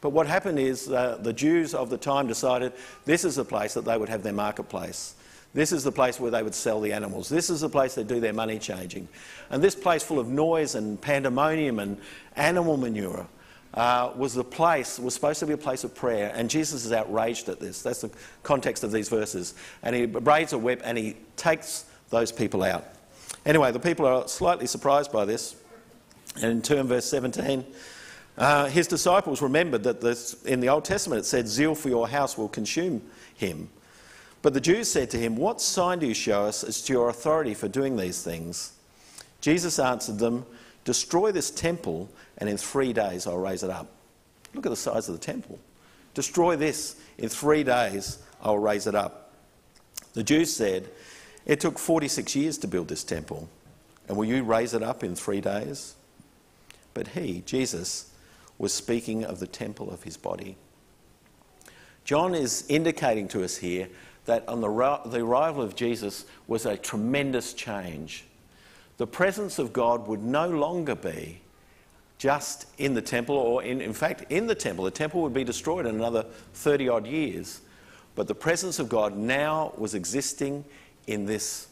[0.00, 2.72] But what happened is uh, the Jews of the time decided
[3.04, 5.14] this is the place that they would have their marketplace.
[5.52, 7.28] This is the place where they would sell the animals.
[7.28, 9.08] This is the place they do their money changing.
[9.50, 11.98] And this place full of noise and pandemonium and
[12.36, 13.26] animal manure
[13.74, 16.32] uh, was the place, was supposed to be a place of prayer.
[16.34, 17.82] And Jesus is outraged at this.
[17.82, 18.10] That's the
[18.42, 19.54] context of these verses.
[19.82, 22.84] And he braids a whip and he takes those people out.
[23.46, 25.56] Anyway, the people are slightly surprised by this.
[26.36, 27.64] And in turn, verse 17,
[28.36, 32.08] uh, his disciples remembered that this, in the Old Testament it said, Zeal for your
[32.08, 33.02] house will consume
[33.34, 33.68] him.
[34.42, 37.08] But the Jews said to him, What sign do you show us as to your
[37.08, 38.72] authority for doing these things?
[39.40, 40.46] Jesus answered them,
[40.84, 43.88] Destroy this temple, and in three days I'll raise it up.
[44.54, 45.58] Look at the size of the temple.
[46.14, 49.32] Destroy this, in three days I'll raise it up.
[50.14, 50.88] The Jews said,
[51.46, 53.48] It took 46 years to build this temple,
[54.08, 55.94] and will you raise it up in three days?
[56.94, 58.10] But he, Jesus,
[58.58, 60.56] was speaking of the temple of his body.
[62.04, 63.88] John is indicating to us here
[64.24, 68.24] that on the, the arrival of Jesus was a tremendous change.
[68.96, 71.40] The presence of God would no longer be
[72.20, 74.84] just in the temple, or in, in fact, in the temple.
[74.84, 77.62] The temple would be destroyed in another 30 odd years.
[78.14, 80.66] But the presence of God now was existing
[81.06, 81.66] in this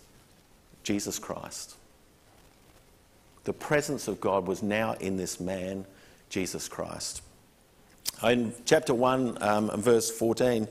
[0.85, 1.77] Jesus Christ.
[3.45, 5.85] The presence of God was now in this man,
[6.31, 7.21] Jesus Christ.
[8.23, 10.67] In chapter 1 um, verse 14,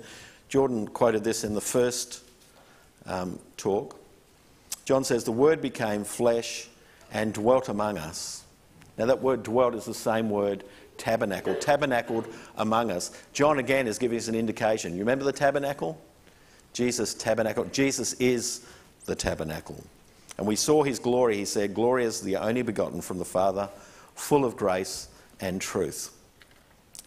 [0.49, 2.23] Jordan quoted this in the first
[3.05, 3.95] um, talk.
[4.85, 6.67] John says, The Word became flesh
[7.11, 8.43] and dwelt among us.
[8.97, 10.63] Now, that word dwelt is the same word
[10.97, 13.11] tabernacle, tabernacled among us.
[13.33, 14.93] John again is giving us an indication.
[14.93, 16.01] You remember the tabernacle?
[16.73, 17.65] Jesus tabernacle.
[17.65, 18.65] Jesus is
[19.05, 19.83] the tabernacle.
[20.37, 23.69] And we saw his glory, he said, Glory is the only begotten from the Father,
[24.15, 25.07] full of grace
[25.39, 26.15] and truth.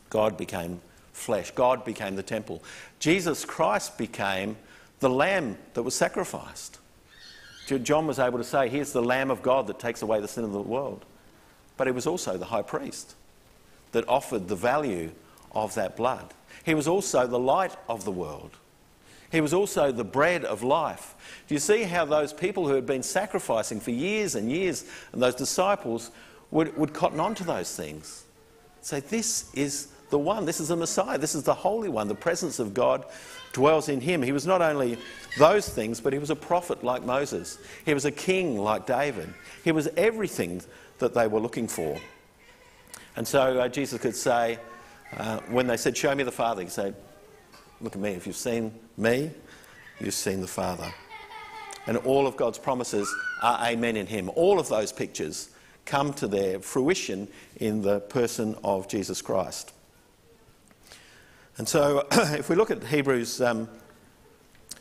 [0.09, 0.81] God became
[1.13, 1.51] flesh.
[1.53, 2.63] God became the temple.
[2.99, 4.57] Jesus Christ became
[5.01, 6.79] the lamb that was sacrificed.
[7.79, 10.43] John was able to say, Here's the Lamb of God that takes away the sin
[10.43, 11.05] of the world.
[11.81, 13.15] But he was also the high priest
[13.93, 15.13] that offered the value
[15.53, 16.35] of that blood.
[16.63, 18.51] He was also the light of the world.
[19.33, 21.15] He was also the bread of life.
[21.49, 25.23] Do you see how those people who had been sacrificing for years and years, and
[25.23, 26.11] those disciples,
[26.51, 28.25] would, would cotton on to those things?
[28.83, 30.45] Say, This is the one.
[30.45, 31.17] This is the Messiah.
[31.17, 32.09] This is the Holy One.
[32.09, 33.07] The presence of God
[33.55, 34.23] dwells in him.
[34.23, 34.99] He was not only
[35.39, 37.59] those things, but he was a prophet like Moses.
[37.87, 39.33] He was a king like David.
[39.65, 40.61] He was everything
[41.01, 41.99] that they were looking for.
[43.17, 44.59] And so uh, Jesus could say,
[45.17, 46.95] uh, when they said, Show me the Father, he said,
[47.81, 48.11] Look at me.
[48.11, 49.31] If you've seen me,
[50.01, 50.93] you've seen the Father.
[51.87, 54.31] And all of God's promises are amen in him.
[54.35, 55.51] All of those pictures
[55.87, 59.73] come to their fruition in the person of Jesus Christ.
[61.57, 63.69] And so, if we look at Hebrews um,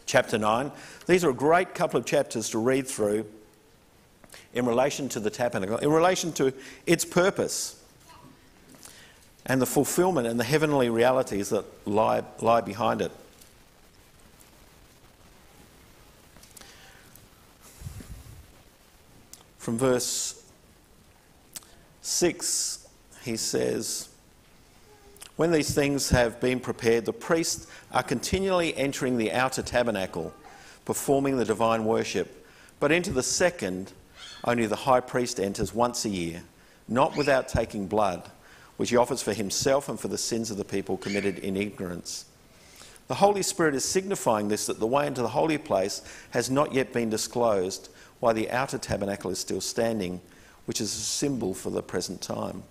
[0.05, 0.71] chapter 9,
[1.07, 3.25] these are a great couple of chapters to read through
[4.53, 6.53] in relation to the tabernacle, in relation to
[6.85, 7.83] its purpose
[9.45, 13.11] and the fulfillment and the heavenly realities that lie, lie behind it.
[19.57, 20.43] From verse
[22.01, 22.87] 6,
[23.23, 24.09] he says,
[25.35, 30.33] when these things have been prepared, the priests are continually entering the outer tabernacle,
[30.85, 32.45] performing the divine worship.
[32.79, 33.93] But into the second,
[34.43, 36.43] only the high priest enters once a year,
[36.87, 38.29] not without taking blood,
[38.77, 42.25] which he offers for himself and for the sins of the people committed in ignorance.
[43.07, 46.73] The Holy Spirit is signifying this that the way into the holy place has not
[46.73, 50.21] yet been disclosed, while the outer tabernacle is still standing,
[50.65, 52.63] which is a symbol for the present time.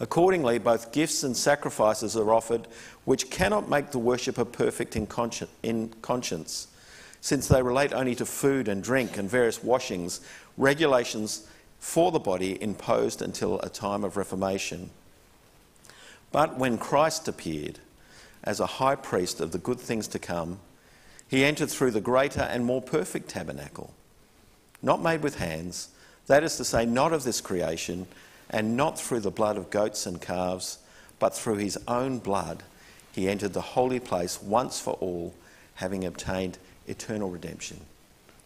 [0.00, 2.66] Accordingly, both gifts and sacrifices are offered,
[3.04, 6.66] which cannot make the worshipper perfect in, conscience,
[7.22, 10.20] since they relate only to food and drink and various washings,
[10.58, 11.46] regulations
[11.78, 14.90] for the body imposed until a time of reformation.
[16.32, 17.78] But when Christ appeared
[18.42, 20.58] as a high priest of the good things to come,
[21.28, 23.94] he entered through the greater and more perfect tabernacle,
[24.82, 25.90] not made with hands,
[26.26, 28.08] that is to say, not of this creation,
[28.50, 30.78] and not through the blood of goats and calves,
[31.20, 32.64] but through his own blood
[33.12, 35.34] he entered the holy place once for all,
[35.76, 37.80] having obtained eternal redemption.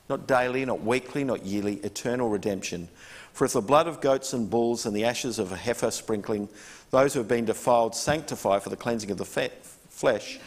[0.09, 2.89] Not daily, not weekly, not yearly, eternal redemption.
[3.33, 6.49] For if the blood of goats and bulls and the ashes of a heifer sprinkling
[6.91, 10.39] those who have been defiled sanctify for the cleansing of the flesh,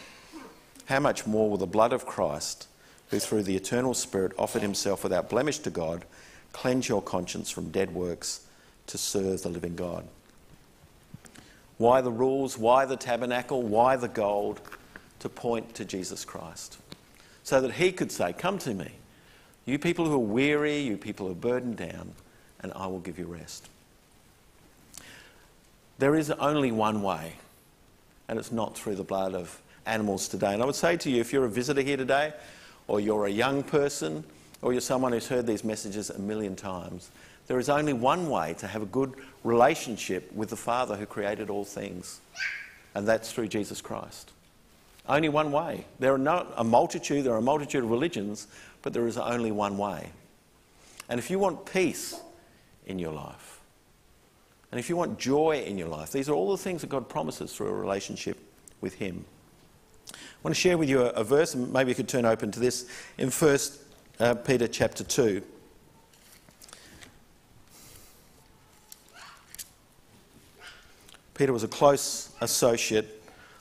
[0.86, 2.66] how much more will the blood of Christ,
[3.10, 6.04] who through the eternal Spirit offered himself without blemish to God,
[6.52, 8.46] cleanse your conscience from dead works
[8.86, 10.08] to serve the living God?
[11.76, 12.58] Why the rules?
[12.58, 13.62] Why the tabernacle?
[13.62, 14.60] Why the gold?
[15.20, 16.78] To point to Jesus Christ
[17.50, 18.88] so that he could say, Come to me,
[19.66, 22.12] you people who are weary, you people who are burdened down,
[22.60, 23.68] and I will give you rest.
[25.98, 27.32] There is only one way,
[28.28, 30.54] and it's not through the blood of animals today.
[30.54, 32.32] And I would say to you, if you're a visitor here today,
[32.86, 34.22] or you're a young person,
[34.62, 37.10] or you're someone who's heard these messages a million times,
[37.48, 41.50] there is only one way to have a good relationship with the Father who created
[41.50, 42.20] all things,
[42.94, 44.30] and that's through Jesus Christ.
[45.08, 45.84] Only one way.
[45.98, 48.46] There are not a multitude, there are a multitude of religions,
[48.82, 50.10] but there is only one way.
[51.08, 52.20] And if you want peace
[52.86, 53.60] in your life,
[54.70, 57.08] and if you want joy in your life, these are all the things that God
[57.08, 58.38] promises through a relationship
[58.80, 59.24] with Him.
[60.12, 62.52] I want to share with you a, a verse, and maybe you could turn open
[62.52, 62.88] to this
[63.18, 63.58] in 1
[64.20, 65.42] uh, Peter chapter 2.
[71.34, 73.19] Peter was a close associate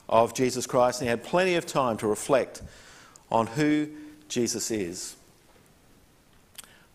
[0.10, 2.62] of Jesus Christ, and he had plenty of time to reflect
[3.32, 3.88] on who
[4.28, 5.16] Jesus is.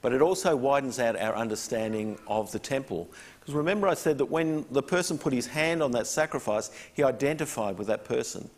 [0.03, 3.09] But it also widens out our understanding of the temple.
[3.41, 7.03] Because remember, I said that when the person put his hand on that sacrifice, he
[7.03, 8.51] identified with that person.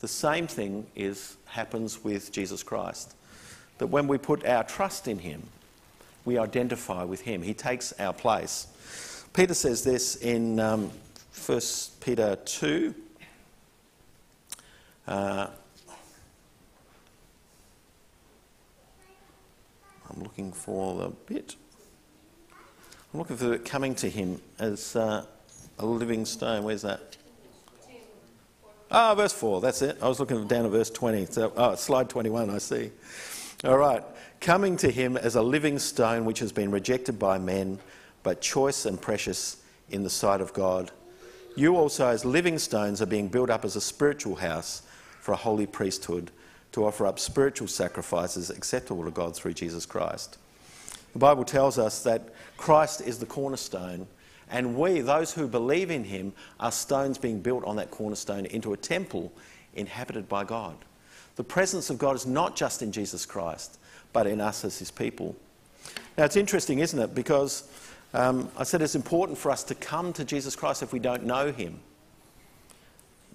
[0.00, 3.14] The same thing is, happens with Jesus Christ.
[3.78, 5.42] That when we put our trust in him,
[6.24, 7.42] we identify with him.
[7.42, 8.68] He takes our place.
[9.34, 10.90] Peter says this in um,
[11.46, 11.60] 1
[12.00, 12.94] Peter 2
[15.06, 15.48] uh,
[20.10, 21.56] I'm looking for the bit.
[23.12, 25.24] I'm looking for it coming to him as uh,
[25.78, 26.64] a living stone.
[26.64, 27.16] Where's that?
[28.90, 29.98] Ah, oh, verse 4, that's it.
[30.00, 31.26] I was looking down at verse 20.
[31.26, 32.92] So, oh, slide 21, I see.
[33.64, 34.02] All right.
[34.40, 37.80] Coming to him as a living stone which has been rejected by men,
[38.22, 39.56] but choice and precious
[39.90, 40.90] in the sight of God.
[41.56, 44.82] You also, as living stones, are being built up as a spiritual house
[45.24, 46.30] for a holy priesthood
[46.70, 50.36] to offer up spiritual sacrifices acceptable to God through Jesus Christ.
[51.14, 54.06] The Bible tells us that Christ is the cornerstone,
[54.50, 58.74] and we, those who believe in him, are stones being built on that cornerstone into
[58.74, 59.32] a temple
[59.74, 60.76] inhabited by God.
[61.36, 63.78] The presence of God is not just in Jesus Christ,
[64.12, 65.34] but in us as his people.
[66.18, 67.14] Now, it's interesting, isn't it?
[67.14, 67.66] Because
[68.12, 71.24] um, I said it's important for us to come to Jesus Christ if we don't
[71.24, 71.80] know him.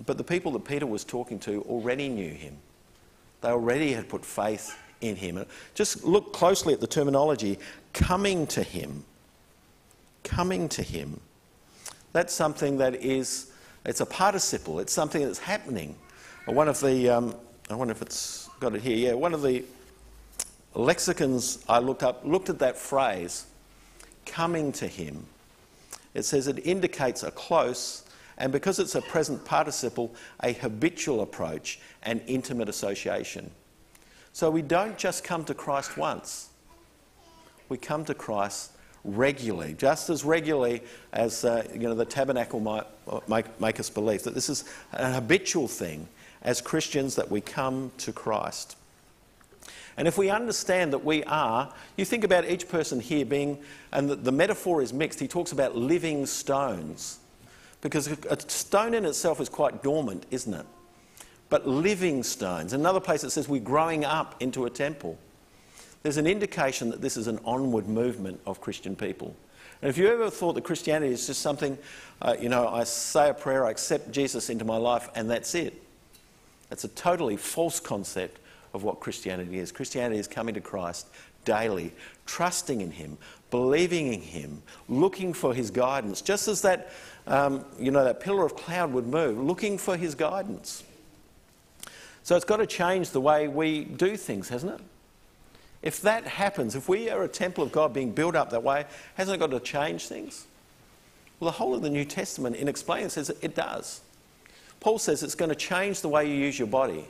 [0.06, 2.58] But the people that Peter was talking to already knew him.
[3.42, 5.46] They already had put faith in him.
[5.76, 7.60] Just look closely at the terminology
[7.94, 9.04] coming to him.
[10.24, 11.20] Coming to him.
[12.12, 13.52] That's something that is,
[13.86, 15.96] it's a participle, it's something that's happening.
[16.46, 17.36] One of the, um,
[17.70, 19.64] I wonder if it's got it here, yeah, one of the
[20.74, 23.46] lexicons I looked up looked at that phrase,
[24.26, 25.26] coming to him.
[26.14, 28.04] It says it indicates a close
[28.40, 33.52] and because it's a present participle, a habitual approach and intimate association.
[34.34, 36.50] So we don't just come to Christ once,
[37.68, 38.72] we come to Christ
[39.04, 40.82] regularly, just as regularly
[41.14, 42.86] as uh, you know, the tabernacle might
[43.28, 46.08] make, make us believe that this is an habitual thing
[46.42, 48.76] as Christians that we come to Christ.
[49.98, 53.60] And if we understand that we are, you think about each person here being,
[53.92, 57.20] and the, the metaphor is mixed, he talks about living stones.
[57.82, 60.66] Because a stone in itself is quite dormant, isn't it?
[61.50, 62.74] But living stones.
[62.74, 65.18] Another place it says we're growing up into a temple.
[66.04, 69.36] There's an indication that this is an onward movement of Christian people.
[69.82, 71.78] And if you ever thought that Christianity is just something,
[72.22, 75.56] uh, you know, I say a prayer, I accept Jesus into my life, and that's
[75.56, 75.82] it.
[76.70, 78.40] That's a totally false concept
[78.74, 79.72] of what Christianity is.
[79.72, 81.08] Christianity is coming to Christ
[81.50, 81.92] daily,
[82.26, 83.18] trusting in Him,
[83.52, 86.92] believing in Him, looking for His guidance, just as that
[87.30, 90.84] um, you know, that pillar of cloud would move, looking for his guidance.
[92.24, 94.82] So it's got to change the way we do things, hasn't it?
[95.82, 98.86] If that happens, if we are a temple of God being built up that way,
[99.16, 100.46] hasn't it got to change things?
[101.40, 104.02] Well, the whole of the New Testament, in explaining, says it does.
[104.82, 107.06] Paul says it's going to change the way you use your body.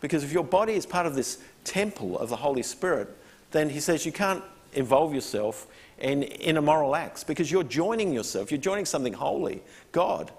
[0.00, 3.08] Because if your body is part of this temple of the Holy Spirit,
[3.50, 4.42] then he says you can't
[4.72, 5.66] involve yourself
[5.98, 10.30] in, in immoral acts because you're joining yourself, you're joining something holy, God,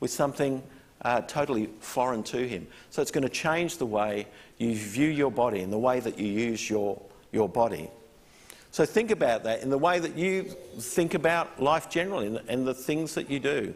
[0.00, 0.62] with something
[1.02, 2.66] uh, totally foreign to him.
[2.90, 4.26] So it's going to change the way
[4.58, 7.00] you view your body and the way that you use your,
[7.32, 7.90] your body.
[8.70, 12.66] So think about that in the way that you think about life generally and, and
[12.66, 13.74] the things that you do.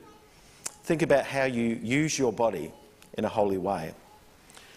[0.84, 2.72] Think about how you use your body
[3.14, 3.94] in a holy way.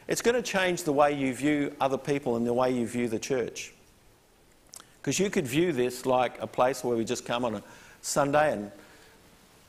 [0.07, 3.07] It's going to change the way you view other people and the way you view
[3.07, 3.72] the church.
[5.03, 7.63] Because you could view this like a place where we just come on a
[8.01, 8.71] Sunday and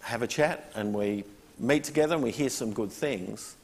[0.02, 1.24] have a chat and we
[1.58, 3.56] meet together and we hear some good things.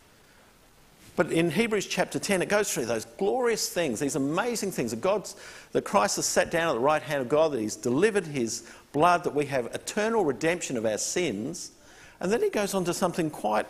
[1.15, 5.01] But in Hebrews chapter 10, it goes through those glorious things, these amazing things that
[5.01, 5.37] God's,
[5.71, 8.69] that Christ has sat down at the right hand of God, that He's delivered His
[8.93, 11.71] blood, that we have eternal redemption of our sins.
[12.19, 13.67] And then He goes on to something quite,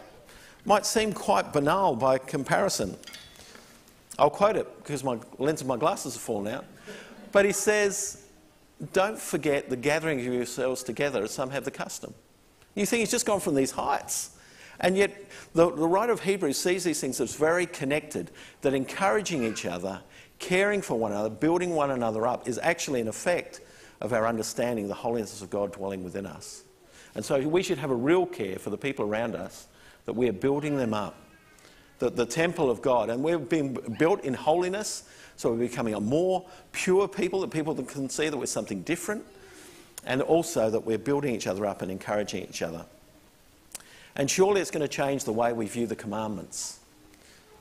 [0.64, 2.96] might seem quite banal by comparison.
[4.18, 6.64] I'll quote it because my lens of my glasses have fallen out.
[7.32, 8.24] But He says,
[8.92, 12.14] Don't forget the gathering of yourselves together as some have the custom.
[12.74, 14.36] You think He's just gone from these heights.
[14.80, 15.14] And yet,
[15.52, 18.30] the, the writer of Hebrews sees these things as very connected,
[18.62, 20.00] that encouraging each other,
[20.38, 23.60] caring for one another, building one another up is actually an effect
[24.00, 26.64] of our understanding the holiness of God dwelling within us.
[27.14, 29.66] And so we should have a real care for the people around us,
[30.06, 31.16] that we are building them up.
[31.98, 35.04] That the temple of God, and we're being built in holiness,
[35.40, 39.24] so we're becoming a more pure people, that people can see that we're something different,
[40.04, 42.84] and also that we're building each other up and encouraging each other.
[44.16, 46.80] And surely it's going to change the way we view the commandments.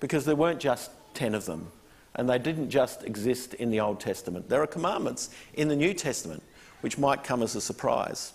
[0.02, 1.72] Because there weren't just 10 of them,
[2.16, 4.50] and they didn't just exist in the Old Testament.
[4.50, 6.44] There are commandments in the New Testament
[6.82, 8.34] which might come as a surprise.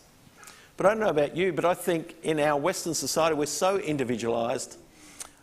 [0.78, 3.76] But I don't know about you, but I think in our Western society we're so
[3.76, 4.78] individualised,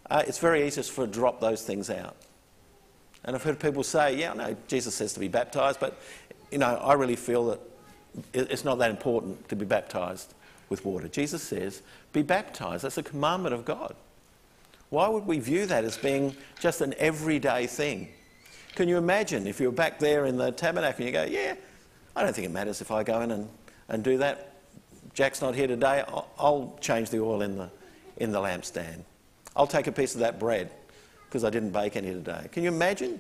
[0.10, 2.16] uh, it's very easy for us to drop those things out.
[3.24, 6.00] And I've heard people say, yeah, no, Jesus says to be baptised, but
[6.52, 7.60] you know, I really feel that
[8.34, 10.34] it's not that important to be baptised
[10.70, 11.08] with water.
[11.08, 11.82] Jesus says,
[12.14, 12.84] be baptized.
[12.84, 13.96] That's a commandment of God.
[14.90, 18.10] Why would we view that as being just an everyday thing?
[18.76, 21.56] Can you imagine if you were back there in the tabernacle and you go, yeah,
[22.16, 23.50] I don't think it matters if I go in and,
[23.88, 24.56] and do that.
[25.14, 26.04] Jack's not here today.
[26.08, 27.70] I'll, I'll change the oil in the,
[28.18, 29.04] in the lampstand.
[29.56, 30.72] I'll take a piece of that bread
[31.32, 32.50] because I didn't bake any today.
[32.52, 33.18] Can you imagine?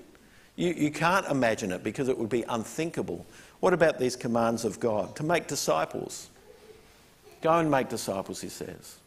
[0.57, 3.25] You, you can't imagine it because it would be unthinkable.
[3.61, 5.15] What about these commands of God?
[5.15, 6.27] To make disciples.
[7.41, 8.97] Go and make disciples, he says.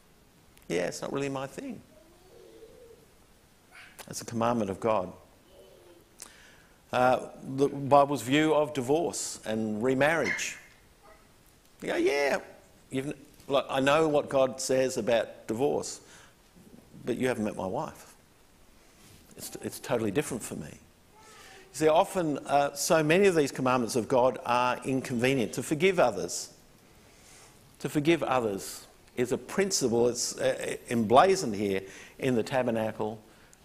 [0.68, 1.82] Yeah, it's not really my thing.
[4.06, 5.12] That's a commandment of God.
[6.90, 7.26] Uh,
[7.56, 10.56] the Bible's view of divorce and remarriage.
[11.82, 12.38] You go, yeah,
[13.48, 16.00] like, I know what God says about divorce,
[17.04, 18.13] but you haven't met my wife.
[19.36, 20.68] It's, it's totally different for me.
[20.70, 25.54] You see, often uh, so many of these commandments of God are inconvenient.
[25.54, 26.50] To forgive others,
[27.80, 31.82] to forgive others is a principle that's uh, emblazoned here
[32.18, 33.20] in the tabernacle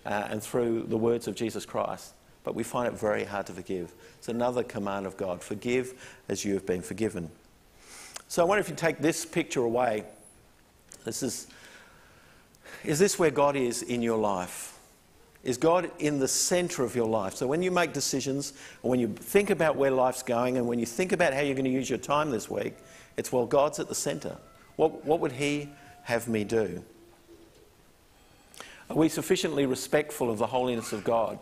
[0.06, 2.14] uh, and through the words of Jesus Christ.
[2.44, 3.94] But we find it very hard to forgive.
[4.18, 5.94] It's another command of God forgive
[6.30, 7.30] as you have been forgiven.
[8.28, 10.04] So I wonder if you take this picture away.
[11.04, 11.48] This is,
[12.84, 14.79] is this where God is in your life?
[15.44, 17.36] Is God in the centre of your life?
[17.36, 20.80] So when you make decisions, or when you think about where life's going, and when
[20.80, 22.76] you think about how you're going to use your time this week,
[23.16, 24.38] it's, well, God's at the centre.
[24.76, 25.70] What, what would He
[26.04, 26.84] have me do?
[28.90, 31.40] Are we sufficiently respectful of the holiness of God?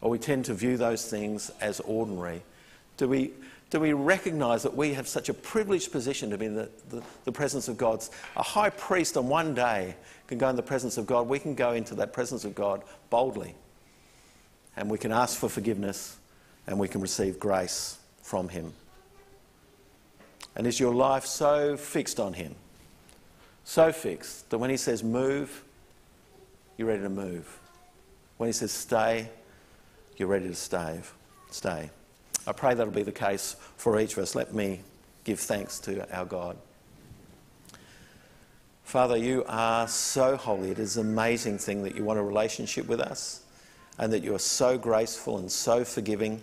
[0.00, 2.42] Or we tend to view those things as ordinary?
[2.96, 3.30] Do we,
[3.72, 7.02] do we recognise that we have such a privileged position to be in the, the,
[7.24, 8.04] the presence of God?
[8.36, 9.96] A high priest on one day
[10.26, 11.26] can go in the presence of God.
[11.26, 13.54] We can go into that presence of God boldly.
[14.76, 16.18] And we can ask for forgiveness
[16.66, 18.74] and we can receive grace from Him.
[20.54, 22.54] And is your life so fixed on Him?
[23.64, 25.64] So fixed that when He says move,
[26.76, 27.58] you're ready to move.
[28.36, 29.30] When He says stay,
[30.18, 31.00] you're ready to stay.
[31.50, 31.90] stay.
[32.46, 34.34] I pray that'll be the case for each of us.
[34.34, 34.80] Let me
[35.24, 36.56] give thanks to our God.
[38.84, 40.70] Father, you are so holy.
[40.70, 43.42] It is an amazing thing that you want a relationship with us
[43.98, 46.42] and that you are so graceful and so forgiving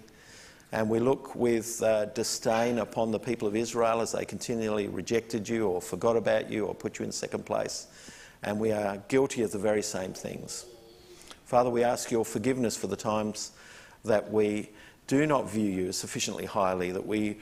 [0.71, 5.49] and we look with uh, disdain upon the people of Israel as they continually rejected
[5.49, 7.87] you or forgot about you or put you in second place.
[8.43, 10.65] And we are guilty of the very same things.
[11.45, 13.51] Father, we ask your forgiveness for the times
[14.05, 14.69] that we
[15.09, 17.35] do not view you sufficiently highly, that we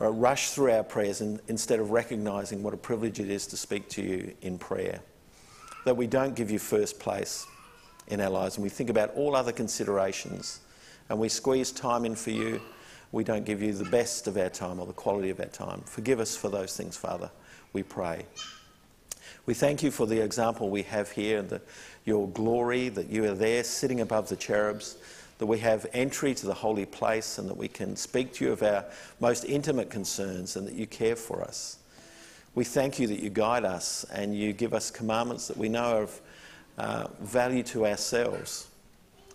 [0.00, 3.56] uh, rush through our prayers in, instead of recognizing what a privilege it is to
[3.56, 5.00] speak to you in prayer,
[5.84, 7.44] that we don't give you first place
[8.06, 10.60] in our lives and we think about all other considerations
[11.08, 12.60] and we squeeze time in for you.
[13.10, 15.80] We don't give you the best of our time or the quality of our time.
[15.86, 17.30] Forgive us for those things, Father,
[17.72, 18.26] we pray.
[19.44, 21.62] We thank you for the example we have here, and the,
[22.04, 24.98] your glory, that you are there sitting above the cherubs,
[25.38, 28.52] that we have entry to the holy place, and that we can speak to you
[28.52, 28.84] of our
[29.20, 31.78] most intimate concerns, and that you care for us.
[32.54, 35.84] We thank you that you guide us and you give us commandments that we know
[35.84, 36.20] are of
[36.76, 38.68] uh, value to ourselves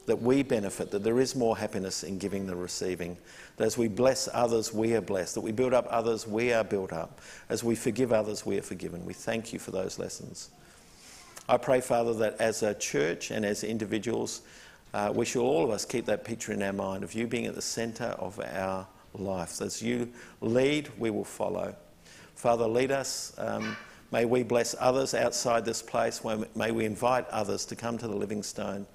[0.05, 3.17] that we benefit, that there is more happiness in giving than receiving.
[3.55, 5.35] That as we bless others, we are blessed.
[5.35, 7.21] That we build up others, we are built up.
[7.49, 9.05] As we forgive others, we are forgiven.
[9.05, 10.49] We thank you for those lessons.
[11.47, 14.41] I pray, Father, that as a church and as individuals,
[14.93, 17.45] uh, we shall all of us keep that picture in our mind of you being
[17.45, 19.61] at the centre of our life.
[19.61, 21.75] As you lead, we will follow.
[22.35, 23.33] Father, lead us.
[23.37, 23.75] Um,
[24.11, 26.21] may we bless others outside this place.
[26.55, 28.85] May we invite others to come to the living stone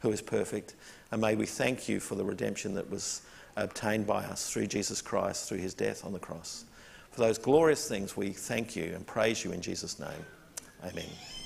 [0.00, 0.74] who is perfect.
[1.12, 3.22] And may we thank you for the redemption that was
[3.56, 6.64] obtained by us through Jesus Christ, through his death on the cross.
[7.12, 10.24] For those glorious things, we thank you and praise you in Jesus' name.
[10.84, 11.43] Amen.